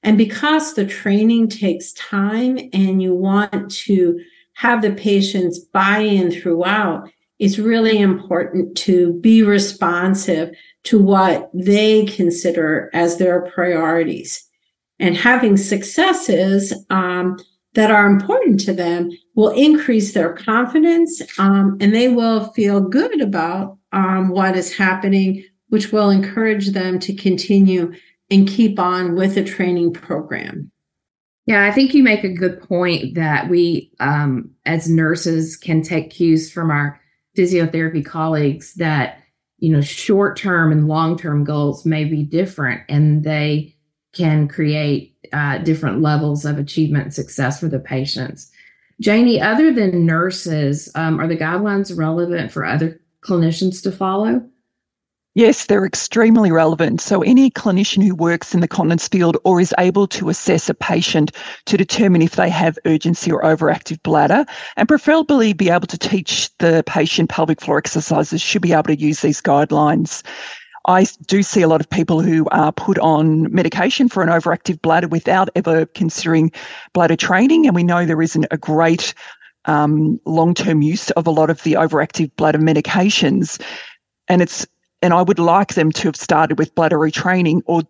And 0.03 0.16
because 0.16 0.75
the 0.75 0.87
training 0.87 1.49
takes 1.49 1.93
time 1.93 2.59
and 2.73 3.03
you 3.03 3.14
want 3.14 3.71
to 3.71 4.21
have 4.55 4.83
the 4.83 4.93
patients 4.93 5.59
buy 5.59 5.99
in 5.99 6.31
throughout, 6.31 7.09
it's 7.40 7.59
really 7.59 7.98
important 7.98 8.76
to 8.76 9.14
be 9.14 9.42
responsive 9.42 10.55
to 10.85 11.03
what 11.03 11.50
they 11.55 12.05
consider 12.05 12.90
as 12.92 13.16
their 13.16 13.50
priorities. 13.53 14.46
And 14.98 15.16
having 15.16 15.57
successes 15.57 16.74
um, 16.90 17.38
that 17.74 17.90
are 17.90 18.07
important 18.07 18.61
to 18.61 18.74
them 18.74 19.11
will 19.35 19.50
increase 19.50 20.12
their 20.12 20.35
confidence 20.35 21.22
um, 21.38 21.79
and 21.81 21.94
they 21.94 22.09
will 22.09 22.53
feel 22.53 22.81
good 22.81 23.22
about 23.22 23.79
um, 23.92 24.29
what 24.29 24.55
is 24.55 24.76
happening, 24.76 25.42
which 25.68 25.92
will 25.92 26.11
encourage 26.11 26.72
them 26.72 26.98
to 26.98 27.14
continue 27.14 27.94
and 28.31 28.46
keep 28.46 28.79
on 28.79 29.14
with 29.14 29.35
the 29.35 29.44
training 29.44 29.94
program. 29.94 30.70
Yeah, 31.46 31.64
I 31.64 31.72
think 31.72 31.94
you 31.94 32.03
make 32.03 32.22
a 32.22 32.33
good 32.33 32.62
point 32.62 33.14
that 33.14 33.48
we, 33.48 33.90
um, 33.98 34.50
as 34.66 34.90
nurses, 34.90 35.57
can 35.57 35.81
take 35.81 36.11
cues 36.11 36.53
from 36.53 36.70
our 36.70 37.00
physiotherapy 37.40 38.05
colleagues 38.05 38.74
that, 38.74 39.18
you 39.59 39.72
know, 39.72 39.81
short 39.81 40.37
term 40.37 40.72
and 40.72 40.88
long 40.88 41.16
term 41.16 41.44
goals 41.44 41.87
may 41.87 42.05
be 42.05 42.22
different 42.22 42.83
and 42.88 43.24
they 43.24 43.74
can 44.12 44.48
create 44.48 45.16
uh, 45.33 45.59
different 45.59 46.00
levels 46.03 46.44
of 46.44 46.59
achievement 46.59 47.05
and 47.05 47.14
success 47.14 47.61
for 47.61 47.68
the 47.68 47.79
patients. 47.79 48.50
Janie, 49.00 49.40
other 49.40 49.72
than 49.72 50.05
nurses, 50.05 50.90
um, 50.94 51.20
are 51.20 51.26
the 51.26 51.37
guidelines 51.37 51.96
relevant 51.96 52.53
for 52.53 52.66
other 52.66 53.00
clinicians 53.22 53.83
to 53.83 53.92
follow? 53.92 54.44
Yes, 55.35 55.66
they're 55.66 55.87
extremely 55.87 56.51
relevant. 56.51 57.01
So, 57.01 57.23
any 57.23 57.51
clinician 57.53 58.03
who 58.03 58.16
works 58.16 58.53
in 58.53 58.61
the 58.61 58.66
continence 58.66 59.07
field 59.07 59.37
or 59.45 59.61
is 59.61 59.73
able 59.79 60.09
to 60.09 60.29
assess 60.29 60.69
a 60.69 60.75
patient 60.75 61.31
to 61.66 61.77
determine 61.77 62.21
if 62.21 62.35
they 62.35 62.51
have 62.51 62.77
urgency 62.85 63.31
or 63.31 63.40
overactive 63.43 64.03
bladder, 64.03 64.45
and 64.77 64.88
preferably 64.88 65.53
be 65.53 65.71
able 65.71 65.87
to 65.87 65.99
teach 65.99 66.51
the 66.59 66.83
patient 66.85 67.31
pelvic 67.31 67.61
floor 67.61 67.79
exercises, 67.79 68.43
should 68.43 68.62
be 68.62 68.73
able 68.73 68.85
to 68.85 68.99
use 68.99 69.21
these 69.21 69.40
guidelines. 69.40 70.25
I 70.88 71.07
do 71.27 71.45
see 71.45 71.62
a 71.62 71.69
lot 71.69 71.81
of 71.81 71.88
people 71.88 72.21
who 72.23 72.49
are 72.51 72.73
put 72.73 72.99
on 72.99 73.53
medication 73.55 74.09
for 74.09 74.25
an 74.25 74.31
overactive 74.31 74.83
bladder 74.83 75.07
without 75.07 75.49
ever 75.55 75.87
considering 75.87 76.51
bladder 76.93 77.16
training. 77.16 77.66
And 77.66 77.77
we 77.77 77.85
know 77.85 78.05
there 78.05 78.23
isn't 78.23 78.47
a 78.51 78.59
great 78.59 79.14
um, 79.66 80.19
long 80.25 80.55
term 80.55 80.83
use 80.83 81.11
of 81.12 81.29
a 81.29 81.31
lot 81.31 81.51
of 81.51 81.62
the 81.62 81.75
overactive 81.75 82.35
bladder 82.35 82.59
medications. 82.59 83.62
And 84.27 84.43
it's 84.43 84.66
and 85.03 85.15
I 85.15 85.23
would 85.23 85.39
like 85.39 85.75
them 85.75 85.93
to 85.93 86.09
have 86.09 86.17
started 86.17 86.59
with 86.59 86.75
bladder 86.75 86.99
retraining 86.99 87.63
or 87.67 87.83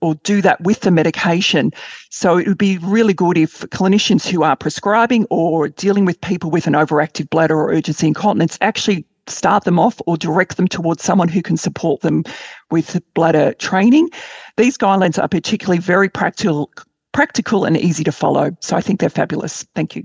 or 0.00 0.14
do 0.22 0.40
that 0.40 0.60
with 0.60 0.82
the 0.82 0.90
medication. 0.92 1.72
So 2.10 2.36
it 2.38 2.46
would 2.46 2.58
be 2.58 2.78
really 2.78 3.12
good 3.12 3.36
if 3.36 3.60
clinicians 3.70 4.24
who 4.24 4.44
are 4.44 4.54
prescribing 4.54 5.26
or 5.30 5.68
dealing 5.68 6.04
with 6.04 6.20
people 6.20 6.48
with 6.48 6.68
an 6.68 6.74
overactive 6.74 7.28
bladder 7.28 7.56
or 7.56 7.72
urgency 7.72 8.06
incontinence 8.06 8.56
actually 8.60 9.04
start 9.26 9.64
them 9.64 9.78
off 9.78 10.00
or 10.06 10.16
direct 10.16 10.56
them 10.58 10.68
towards 10.68 11.02
someone 11.02 11.28
who 11.28 11.42
can 11.42 11.56
support 11.56 12.02
them 12.02 12.22
with 12.70 13.00
bladder 13.14 13.52
training. 13.54 14.08
These 14.56 14.78
guidelines 14.78 15.20
are 15.20 15.28
particularly 15.28 15.80
very 15.80 16.08
practical 16.08 16.70
practical 17.12 17.64
and 17.64 17.76
easy 17.76 18.04
to 18.04 18.12
follow. 18.12 18.50
So 18.60 18.76
I 18.76 18.80
think 18.80 19.00
they're 19.00 19.08
fabulous. 19.08 19.64
Thank 19.74 19.94
you. 19.96 20.04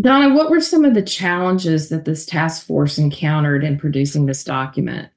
Donna, 0.00 0.34
what 0.34 0.50
were 0.50 0.60
some 0.60 0.84
of 0.84 0.94
the 0.94 1.02
challenges 1.02 1.88
that 1.88 2.04
this 2.04 2.24
task 2.24 2.64
force 2.64 2.98
encountered 2.98 3.64
in 3.64 3.78
producing 3.78 4.26
this 4.26 4.44
document? 4.44 5.08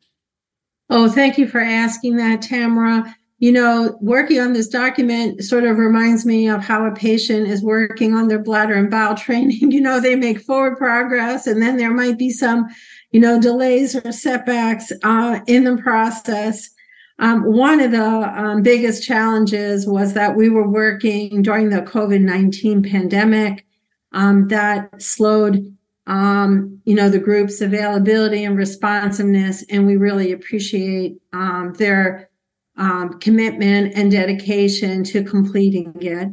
Oh, 0.93 1.09
thank 1.09 1.37
you 1.37 1.47
for 1.47 1.61
asking 1.61 2.17
that, 2.17 2.41
Tamara. 2.41 3.15
You 3.39 3.53
know, 3.53 3.97
working 4.01 4.41
on 4.41 4.51
this 4.51 4.67
document 4.67 5.41
sort 5.41 5.63
of 5.63 5.77
reminds 5.77 6.25
me 6.25 6.49
of 6.49 6.61
how 6.61 6.85
a 6.85 6.93
patient 6.93 7.47
is 7.47 7.63
working 7.63 8.13
on 8.13 8.27
their 8.27 8.43
bladder 8.43 8.73
and 8.73 8.91
bowel 8.91 9.15
training. 9.15 9.71
You 9.71 9.79
know, 9.79 10.01
they 10.01 10.17
make 10.17 10.41
forward 10.41 10.77
progress 10.77 11.47
and 11.47 11.61
then 11.61 11.77
there 11.77 11.93
might 11.93 12.19
be 12.19 12.29
some, 12.29 12.67
you 13.11 13.21
know, 13.21 13.39
delays 13.39 13.95
or 13.95 14.11
setbacks 14.11 14.91
uh, 15.03 15.39
in 15.47 15.63
the 15.63 15.77
process. 15.77 16.69
Um, 17.19 17.43
one 17.43 17.79
of 17.79 17.91
the 17.91 18.03
um, 18.03 18.61
biggest 18.61 19.01
challenges 19.01 19.87
was 19.87 20.13
that 20.13 20.35
we 20.35 20.49
were 20.49 20.67
working 20.67 21.41
during 21.41 21.69
the 21.69 21.83
COVID 21.83 22.21
19 22.21 22.83
pandemic 22.83 23.65
um, 24.11 24.49
that 24.49 25.01
slowed 25.01 25.73
um, 26.11 26.81
you 26.83 26.93
know, 26.93 27.09
the 27.09 27.19
group's 27.19 27.61
availability 27.61 28.43
and 28.43 28.57
responsiveness, 28.57 29.63
and 29.69 29.87
we 29.87 29.95
really 29.95 30.33
appreciate 30.33 31.15
um, 31.31 31.73
their 31.77 32.29
um, 32.75 33.17
commitment 33.19 33.93
and 33.95 34.11
dedication 34.11 35.05
to 35.05 35.23
completing 35.23 35.93
it. 36.01 36.27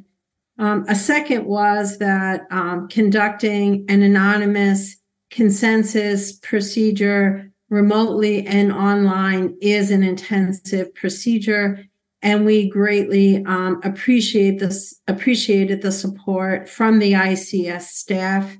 Um, 0.58 0.84
a 0.88 0.96
second 0.96 1.46
was 1.46 1.98
that 1.98 2.48
um, 2.50 2.88
conducting 2.88 3.84
an 3.88 4.02
anonymous 4.02 4.96
consensus 5.30 6.32
procedure 6.32 7.52
remotely 7.70 8.44
and 8.48 8.72
online 8.72 9.56
is 9.62 9.92
an 9.92 10.02
intensive 10.02 10.92
procedure 10.94 11.84
and 12.20 12.44
we 12.44 12.68
greatly 12.68 13.44
um, 13.44 13.80
appreciate 13.84 14.58
this 14.58 14.98
appreciated 15.06 15.82
the 15.82 15.92
support 15.92 16.68
from 16.68 16.98
the 16.98 17.12
ICS 17.12 17.82
staff 17.82 18.56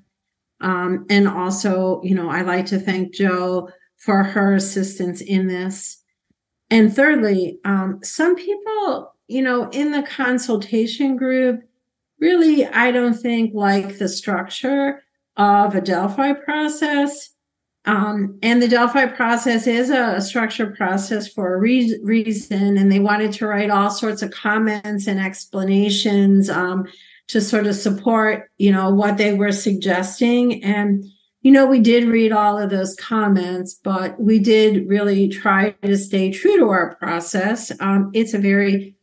um, 0.61 1.07
and 1.09 1.29
also, 1.29 2.01
you 2.03 2.15
know, 2.15 2.29
I 2.29 2.43
like 2.43 2.67
to 2.67 2.79
thank 2.79 3.15
Jo 3.15 3.69
for 3.97 4.23
her 4.23 4.55
assistance 4.55 5.21
in 5.21 5.47
this. 5.47 6.03
And 6.71 6.95
thirdly, 6.95 7.59
um, 7.65 8.01
some 8.03 8.37
people, 8.37 9.15
you 9.29 9.43
know, 9.43 9.69
in 9.71 9.93
the 9.93 10.03
consultation 10.03 11.17
group, 11.17 11.63
really, 12.21 12.67
I 12.67 12.91
don't 12.91 13.15
think 13.15 13.55
like 13.55 13.99
the 13.99 14.09
structure 14.09 15.03
of 15.37 15.75
a 15.75 15.81
Delphi 15.81 16.33
process. 16.33 17.31
Um, 17.85 18.39
and 18.43 18.61
the 18.61 18.69
Delphi 18.69 19.07
process 19.07 19.67
is 19.67 19.89
a, 19.89 20.21
structured 20.21 20.77
process 20.77 21.33
for 21.33 21.55
a 21.55 21.59
re- 21.59 21.99
reason. 22.03 22.77
And 22.77 22.93
they 22.93 23.01
wanted 23.01 23.33
to 23.35 23.47
write 23.47 23.71
all 23.71 23.91
sorts 23.91 24.21
of 24.21 24.31
comments 24.31 25.07
and 25.07 25.19
explanations. 25.19 26.51
Um, 26.51 26.87
to 27.29 27.41
sort 27.41 27.67
of 27.67 27.75
support, 27.75 28.51
you 28.59 28.73
know, 28.73 28.93
what 28.93 29.17
they 29.17 29.35
were 29.35 29.53
suggesting. 29.53 30.63
And, 30.65 31.05
you 31.43 31.53
know, 31.53 31.67
we 31.67 31.79
did 31.79 32.09
read 32.09 32.33
all 32.33 32.59
of 32.59 32.71
those 32.71 32.97
comments, 32.97 33.75
but 33.75 34.21
we 34.21 34.39
did 34.39 34.89
really 34.89 35.29
try 35.29 35.71
to 35.83 35.97
stay 35.97 36.31
true 36.33 36.59
to 36.59 36.69
our 36.69 36.97
process. 36.97 37.71
Um, 37.81 38.11
it's 38.15 38.35
a 38.35 38.39
very, 38.39 38.97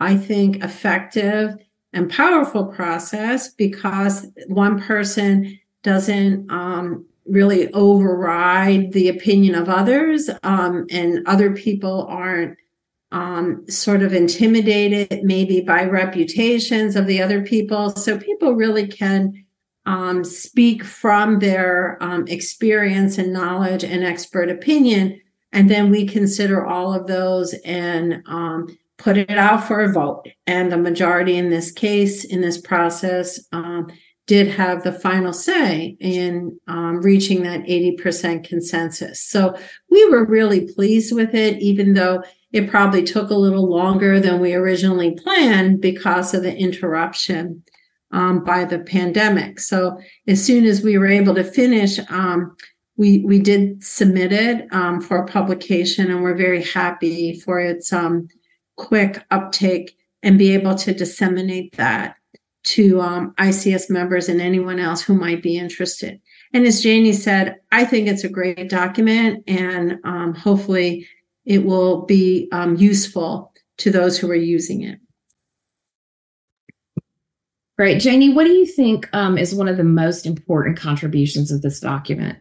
I 0.00 0.16
think, 0.16 0.62
effective 0.62 1.56
and 1.92 2.10
powerful 2.10 2.66
process 2.66 3.52
because 3.52 4.26
one 4.48 4.80
person 4.80 5.58
doesn't 5.82 6.50
um, 6.50 7.06
really 7.26 7.72
override 7.72 8.92
the 8.92 9.08
opinion 9.08 9.54
of 9.54 9.68
others, 9.68 10.28
um, 10.42 10.86
and 10.90 11.26
other 11.26 11.52
people 11.52 12.06
aren't 12.08 12.56
um, 13.14 13.64
sort 13.70 14.02
of 14.02 14.12
intimidated 14.12 15.22
maybe 15.22 15.60
by 15.60 15.84
reputations 15.84 16.96
of 16.96 17.06
the 17.06 17.22
other 17.22 17.42
people. 17.42 17.90
So 17.90 18.18
people 18.18 18.54
really 18.54 18.88
can 18.88 19.44
um, 19.86 20.24
speak 20.24 20.82
from 20.82 21.38
their 21.38 21.96
um, 22.02 22.26
experience 22.26 23.16
and 23.16 23.32
knowledge 23.32 23.84
and 23.84 24.02
expert 24.02 24.50
opinion. 24.50 25.20
And 25.52 25.70
then 25.70 25.90
we 25.90 26.08
consider 26.08 26.66
all 26.66 26.92
of 26.92 27.06
those 27.06 27.54
and 27.64 28.20
um, 28.26 28.76
put 28.98 29.16
it 29.16 29.30
out 29.30 29.62
for 29.62 29.80
a 29.80 29.92
vote. 29.92 30.26
And 30.48 30.72
the 30.72 30.76
majority 30.76 31.36
in 31.36 31.50
this 31.50 31.70
case, 31.70 32.24
in 32.24 32.40
this 32.40 32.60
process, 32.60 33.38
um, 33.52 33.92
did 34.26 34.48
have 34.48 34.82
the 34.82 34.92
final 34.92 35.32
say 35.32 35.96
in 36.00 36.58
um, 36.66 37.00
reaching 37.02 37.42
that 37.42 37.60
80% 37.60 38.42
consensus. 38.42 39.22
So 39.22 39.56
we 39.90 40.08
were 40.08 40.24
really 40.24 40.72
pleased 40.72 41.14
with 41.14 41.34
it, 41.34 41.60
even 41.60 41.92
though 41.92 42.24
it 42.54 42.70
probably 42.70 43.02
took 43.02 43.30
a 43.30 43.34
little 43.34 43.68
longer 43.68 44.20
than 44.20 44.40
we 44.40 44.54
originally 44.54 45.10
planned 45.10 45.80
because 45.80 46.32
of 46.34 46.44
the 46.44 46.56
interruption 46.56 47.64
um, 48.12 48.44
by 48.44 48.64
the 48.64 48.78
pandemic. 48.78 49.58
So 49.58 49.98
as 50.28 50.42
soon 50.42 50.64
as 50.64 50.80
we 50.80 50.96
were 50.96 51.08
able 51.08 51.34
to 51.34 51.42
finish, 51.42 51.98
um, 52.10 52.56
we 52.96 53.18
we 53.26 53.40
did 53.40 53.82
submit 53.82 54.32
it 54.32 54.72
um, 54.72 55.00
for 55.00 55.26
publication, 55.26 56.12
and 56.12 56.22
we're 56.22 56.36
very 56.36 56.62
happy 56.62 57.40
for 57.40 57.58
its 57.58 57.92
um, 57.92 58.28
quick 58.76 59.24
uptake 59.32 59.96
and 60.22 60.38
be 60.38 60.54
able 60.54 60.76
to 60.76 60.94
disseminate 60.94 61.76
that 61.76 62.14
to 62.66 63.00
um, 63.00 63.34
ICS 63.36 63.90
members 63.90 64.28
and 64.28 64.40
anyone 64.40 64.78
else 64.78 65.02
who 65.02 65.14
might 65.14 65.42
be 65.42 65.58
interested. 65.58 66.20
And 66.52 66.64
as 66.64 66.84
Janie 66.84 67.12
said, 67.12 67.56
I 67.72 67.84
think 67.84 68.06
it's 68.06 68.22
a 68.22 68.28
great 68.28 68.70
document, 68.70 69.42
and 69.48 69.98
um, 70.04 70.34
hopefully 70.34 71.08
it 71.44 71.64
will 71.64 72.02
be 72.06 72.48
um, 72.52 72.76
useful 72.76 73.52
to 73.78 73.90
those 73.90 74.18
who 74.18 74.30
are 74.30 74.36
using 74.36 74.82
it. 74.82 74.98
Great. 77.76 78.00
Janie, 78.00 78.32
what 78.32 78.44
do 78.44 78.52
you 78.52 78.66
think 78.66 79.08
um, 79.12 79.36
is 79.36 79.54
one 79.54 79.66
of 79.66 79.76
the 79.76 79.84
most 79.84 80.26
important 80.26 80.78
contributions 80.78 81.50
of 81.50 81.62
this 81.62 81.80
document? 81.80 82.38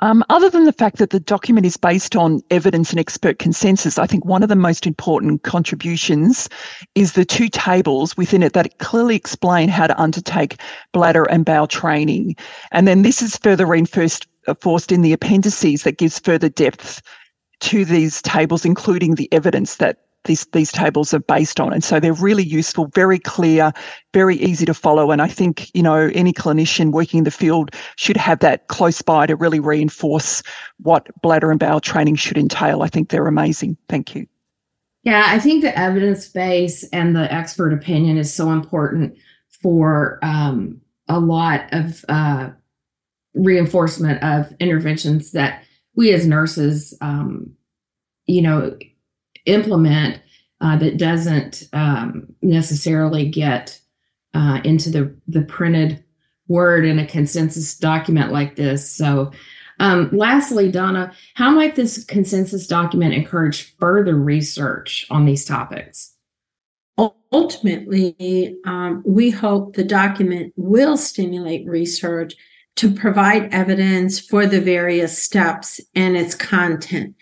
Um, 0.00 0.24
other 0.30 0.48
than 0.48 0.64
the 0.64 0.72
fact 0.72 0.96
that 0.96 1.10
the 1.10 1.20
document 1.20 1.66
is 1.66 1.76
based 1.76 2.16
on 2.16 2.40
evidence 2.50 2.90
and 2.90 2.98
expert 2.98 3.38
consensus, 3.38 3.98
I 3.98 4.06
think 4.06 4.24
one 4.24 4.42
of 4.42 4.48
the 4.48 4.56
most 4.56 4.86
important 4.86 5.42
contributions 5.42 6.48
is 6.94 7.12
the 7.12 7.24
two 7.24 7.48
tables 7.48 8.16
within 8.16 8.42
it 8.42 8.54
that 8.54 8.78
clearly 8.78 9.14
explain 9.14 9.68
how 9.68 9.86
to 9.86 10.00
undertake 10.00 10.60
bladder 10.92 11.24
and 11.24 11.44
bowel 11.44 11.66
training. 11.66 12.34
And 12.72 12.88
then 12.88 13.02
this 13.02 13.20
is 13.20 13.36
further 13.36 13.66
reinforced 13.66 14.26
forced 14.60 14.90
in 14.90 15.02
the 15.02 15.12
appendices 15.12 15.82
that 15.82 15.98
gives 15.98 16.18
further 16.18 16.48
depth 16.48 17.02
to 17.60 17.84
these 17.84 18.22
tables, 18.22 18.64
including 18.64 19.14
the 19.14 19.28
evidence 19.32 19.76
that 19.76 19.98
these 20.24 20.44
these 20.52 20.70
tables 20.70 21.14
are 21.14 21.20
based 21.20 21.60
on. 21.60 21.72
And 21.72 21.82
so 21.82 21.98
they're 21.98 22.12
really 22.12 22.42
useful 22.42 22.86
very 22.94 23.18
clear 23.18 23.72
very 24.12 24.36
easy 24.36 24.66
to 24.66 24.74
follow. 24.74 25.10
And 25.10 25.22
i 25.22 25.28
think 25.28 25.74
you 25.74 25.82
know 25.82 26.10
any 26.14 26.32
clinician 26.32 26.92
working 26.92 27.18
in 27.18 27.24
the 27.24 27.30
field 27.30 27.70
should 27.96 28.16
have 28.16 28.40
that 28.40 28.68
close 28.68 29.00
by 29.02 29.26
to 29.26 29.36
really 29.36 29.60
reinforce 29.60 30.42
what 30.78 31.08
bladder 31.22 31.50
and 31.50 31.58
bowel 31.58 31.80
training 31.80 32.16
should 32.16 32.36
entail. 32.36 32.82
I 32.82 32.88
think 32.88 33.08
they're 33.08 33.26
amazing. 33.26 33.76
Thank 33.88 34.14
you. 34.14 34.26
Yeah 35.04 35.24
i 35.28 35.38
think 35.38 35.62
the 35.62 35.78
evidence 35.78 36.28
base 36.28 36.84
and 36.92 37.16
the 37.16 37.32
expert 37.32 37.72
opinion 37.72 38.18
is 38.18 38.32
so 38.32 38.50
important 38.50 39.16
for 39.62 40.18
um, 40.22 40.80
a 41.08 41.18
lot 41.18 41.68
of 41.72 42.04
uh, 42.08 42.48
reinforcement 43.34 44.22
of 44.22 44.52
interventions 44.60 45.32
that 45.32 45.64
we 46.00 46.14
as 46.14 46.26
nurses 46.26 46.94
um, 47.02 47.52
you 48.24 48.40
know 48.40 48.74
implement 49.44 50.18
uh, 50.62 50.74
that 50.78 50.96
doesn't 50.96 51.68
um, 51.74 52.34
necessarily 52.40 53.28
get 53.28 53.78
uh, 54.32 54.62
into 54.64 54.88
the 54.88 55.14
the 55.28 55.42
printed 55.42 56.02
word 56.48 56.86
in 56.86 56.98
a 56.98 57.06
consensus 57.06 57.76
document 57.78 58.32
like 58.32 58.56
this. 58.56 58.90
So, 58.90 59.30
um, 59.78 60.08
lastly, 60.10 60.70
Donna, 60.70 61.12
how 61.34 61.50
might 61.50 61.76
this 61.76 62.02
consensus 62.04 62.66
document 62.66 63.12
encourage 63.12 63.76
further 63.76 64.16
research 64.16 65.06
on 65.10 65.26
these 65.26 65.44
topics? 65.44 66.16
Ultimately, 67.30 68.56
um, 68.64 69.02
we 69.06 69.28
hope 69.28 69.74
the 69.74 69.84
document 69.84 70.54
will 70.56 70.96
stimulate 70.96 71.68
research 71.68 72.34
to 72.76 72.92
provide 72.92 73.52
evidence 73.52 74.18
for 74.18 74.46
the 74.46 74.60
various 74.60 75.22
steps 75.22 75.80
and 75.94 76.16
its 76.16 76.34
content. 76.34 77.14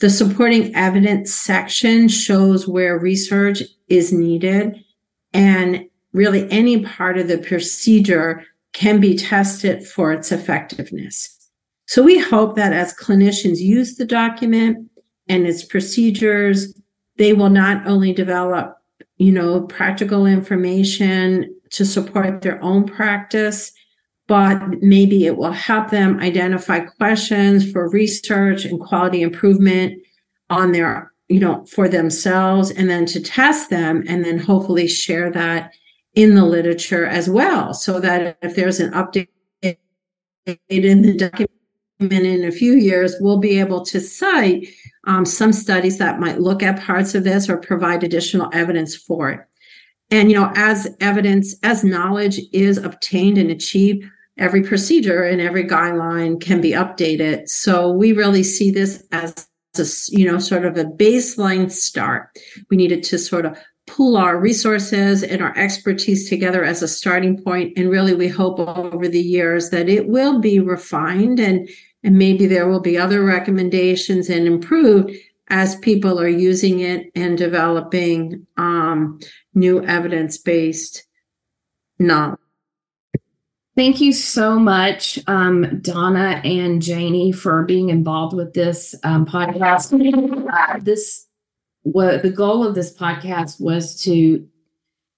The 0.00 0.10
supporting 0.10 0.74
evidence 0.74 1.32
section 1.32 2.08
shows 2.08 2.68
where 2.68 2.98
research 2.98 3.62
is 3.88 4.12
needed 4.12 4.76
and 5.32 5.86
really 6.12 6.50
any 6.50 6.84
part 6.84 7.18
of 7.18 7.28
the 7.28 7.38
procedure 7.38 8.44
can 8.72 9.00
be 9.00 9.16
tested 9.16 9.86
for 9.86 10.12
its 10.12 10.30
effectiveness. 10.30 11.34
So 11.86 12.02
we 12.02 12.18
hope 12.18 12.54
that 12.56 12.72
as 12.72 12.94
clinicians 12.94 13.58
use 13.58 13.96
the 13.96 14.04
document 14.04 14.90
and 15.28 15.46
its 15.46 15.64
procedures, 15.64 16.74
they 17.16 17.32
will 17.32 17.50
not 17.50 17.86
only 17.86 18.12
develop, 18.12 18.76
you 19.16 19.32
know, 19.32 19.62
practical 19.62 20.26
information 20.26 21.54
to 21.70 21.84
support 21.84 22.42
their 22.42 22.62
own 22.62 22.84
practice, 22.84 23.72
but 24.28 24.82
maybe 24.82 25.24
it 25.26 25.36
will 25.36 25.52
help 25.52 25.90
them 25.90 26.20
identify 26.20 26.80
questions 26.80 27.70
for 27.72 27.88
research 27.88 28.66
and 28.66 28.78
quality 28.78 29.22
improvement 29.22 30.00
on 30.50 30.72
their, 30.72 31.12
you 31.28 31.40
know, 31.40 31.64
for 31.64 31.88
themselves 31.88 32.70
and 32.70 32.88
then 32.88 33.06
to 33.06 33.20
test 33.20 33.70
them 33.70 34.04
and 34.06 34.24
then 34.24 34.38
hopefully 34.38 34.86
share 34.86 35.30
that 35.30 35.72
in 36.14 36.34
the 36.34 36.44
literature 36.44 37.06
as 37.06 37.28
well. 37.28 37.72
So 37.72 37.98
that 38.00 38.36
if 38.42 38.54
there's 38.54 38.80
an 38.80 38.92
update 38.92 39.28
in 40.68 41.02
the 41.02 41.16
document 41.16 41.50
in 42.26 42.44
a 42.44 42.52
few 42.52 42.74
years, 42.74 43.14
we'll 43.20 43.38
be 43.38 43.58
able 43.58 43.82
to 43.86 43.98
cite 43.98 44.68
um, 45.06 45.24
some 45.24 45.54
studies 45.54 45.96
that 45.98 46.20
might 46.20 46.40
look 46.40 46.62
at 46.62 46.80
parts 46.80 47.14
of 47.14 47.24
this 47.24 47.48
or 47.48 47.56
provide 47.56 48.04
additional 48.04 48.50
evidence 48.52 48.94
for 48.94 49.30
it. 49.30 49.40
And, 50.10 50.30
you 50.30 50.38
know, 50.38 50.52
as 50.54 50.94
evidence, 51.00 51.54
as 51.62 51.82
knowledge 51.82 52.40
is 52.52 52.78
obtained 52.78 53.38
and 53.38 53.50
achieved, 53.50 54.04
every 54.38 54.62
procedure 54.62 55.24
and 55.24 55.40
every 55.40 55.64
guideline 55.64 56.40
can 56.40 56.60
be 56.60 56.72
updated. 56.72 57.48
So 57.48 57.90
we 57.90 58.12
really 58.12 58.44
see 58.44 58.70
this 58.70 59.04
as 59.12 59.46
a, 59.78 59.84
you 60.16 60.30
know, 60.30 60.38
sort 60.38 60.64
of 60.64 60.76
a 60.76 60.84
baseline 60.84 61.70
start. 61.70 62.30
We 62.70 62.76
needed 62.76 63.02
to 63.04 63.18
sort 63.18 63.46
of 63.46 63.58
pool 63.86 64.16
our 64.16 64.38
resources 64.38 65.22
and 65.22 65.42
our 65.42 65.56
expertise 65.56 66.28
together 66.28 66.62
as 66.62 66.82
a 66.82 66.88
starting 66.88 67.42
point 67.42 67.72
and 67.76 67.90
really 67.90 68.14
we 68.14 68.28
hope 68.28 68.58
over 68.60 69.08
the 69.08 69.20
years 69.20 69.70
that 69.70 69.88
it 69.88 70.08
will 70.08 70.40
be 70.40 70.60
refined 70.60 71.40
and 71.40 71.68
and 72.04 72.16
maybe 72.16 72.46
there 72.46 72.68
will 72.68 72.80
be 72.80 72.98
other 72.98 73.24
recommendations 73.24 74.28
and 74.28 74.46
improved 74.46 75.10
as 75.48 75.74
people 75.76 76.20
are 76.20 76.28
using 76.28 76.80
it 76.80 77.10
and 77.14 77.38
developing 77.38 78.46
um, 78.58 79.18
new 79.54 79.82
evidence-based 79.82 81.06
knowledge 81.98 82.38
Thank 83.78 84.00
you 84.00 84.12
so 84.12 84.58
much, 84.58 85.20
um, 85.28 85.78
Donna 85.82 86.40
and 86.42 86.82
Janie, 86.82 87.30
for 87.30 87.62
being 87.62 87.90
involved 87.90 88.34
with 88.34 88.52
this 88.52 88.92
um, 89.04 89.24
podcast. 89.24 89.94
Uh, 90.52 90.80
this, 90.82 91.28
what 91.82 92.22
the 92.24 92.30
goal 92.30 92.66
of 92.66 92.74
this 92.74 92.92
podcast 92.92 93.60
was 93.60 94.02
to 94.02 94.44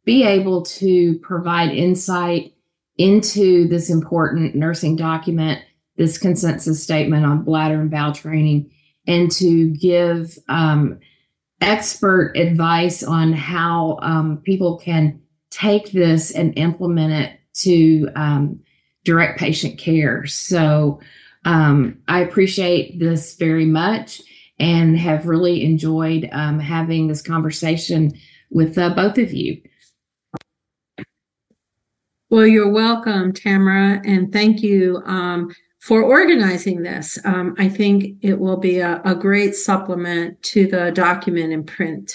be 0.05 0.25
able 0.25 0.61
to 0.61 1.19
provide 1.21 1.71
insight 1.71 2.53
into 2.99 3.67
this 3.69 3.89
important 3.89 4.55
nursing 4.55 4.95
document, 4.95 5.65
this 5.97 6.19
consensus 6.19 6.83
statement 6.83 7.25
on 7.25 7.43
bladder 7.43 7.81
and 7.81 7.91
bowel 7.91 8.13
training, 8.13 8.71
and 9.07 9.31
to 9.31 9.71
give 9.71 10.39
um, 10.51 11.01
expert 11.63 12.35
advice 12.37 13.03
on 13.03 13.33
how 13.33 13.99
um, 14.03 14.37
people 14.45 14.77
can 14.77 15.19
take 15.49 15.93
this 15.93 16.31
and 16.31 16.59
implement 16.59 17.15
it 17.15 17.40
to 17.55 18.09
um, 18.17 18.61
direct 19.05 19.39
patient 19.39 19.79
care. 19.79 20.27
So 20.27 21.01
um, 21.45 21.99
I 22.09 22.21
appreciate 22.21 22.99
this 22.99 23.37
very 23.37 23.65
much 23.65 24.21
and 24.59 24.99
have 24.99 25.27
really 25.27 25.65
enjoyed 25.65 26.29
um, 26.33 26.59
having 26.59 27.09
this 27.09 27.23
conversation 27.23 28.13
with 28.51 28.77
uh, 28.77 28.91
both 28.91 29.17
of 29.17 29.33
you. 29.33 29.61
Well, 32.29 32.47
you're 32.47 32.71
welcome, 32.71 33.33
Tamara, 33.33 34.01
and 34.05 34.33
thank 34.33 34.63
you 34.63 35.03
um, 35.05 35.53
for 35.81 36.03
organizing 36.03 36.83
this. 36.83 37.19
Um, 37.25 37.57
I 37.59 37.69
think 37.69 38.19
it 38.21 38.39
will 38.39 38.59
be 38.59 38.79
a, 38.79 39.01
a 39.05 39.15
great 39.15 39.57
supplement 39.57 40.41
to 40.45 40.69
the 40.69 40.93
document 40.93 41.53
in 41.53 41.65
print. 41.65 42.15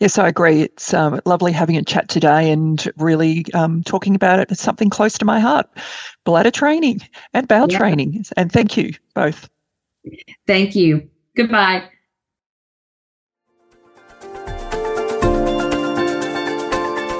Yes, 0.00 0.18
I 0.18 0.28
agree. 0.28 0.62
It's 0.62 0.92
um, 0.92 1.20
lovely 1.24 1.52
having 1.52 1.76
a 1.76 1.82
chat 1.82 2.08
today 2.08 2.50
and 2.50 2.92
really 2.98 3.46
um, 3.54 3.82
talking 3.82 4.14
about 4.14 4.40
it. 4.40 4.50
It's 4.50 4.60
something 4.60 4.90
close 4.90 5.16
to 5.18 5.24
my 5.24 5.40
heart 5.40 5.68
bladder 6.24 6.50
training 6.50 7.00
and 7.32 7.48
bowel 7.48 7.70
yeah. 7.70 7.78
training. 7.78 8.24
And 8.36 8.52
thank 8.52 8.76
you 8.76 8.92
both. 9.14 9.48
Thank 10.46 10.76
you. 10.76 11.08
Goodbye. 11.34 11.88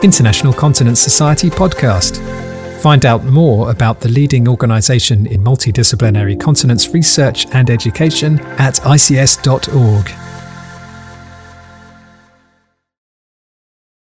International 0.02 0.52
Continence 0.52 1.00
Society 1.00 1.48
podcast. 1.48 2.20
Find 2.80 3.06
out 3.06 3.24
more 3.24 3.70
about 3.70 4.00
the 4.00 4.08
leading 4.10 4.46
organisation 4.46 5.26
in 5.26 5.42
multidisciplinary 5.42 6.38
continence 6.38 6.90
research 6.90 7.46
and 7.52 7.70
education 7.70 8.38
at 8.58 8.74
ics.org. 8.74 10.25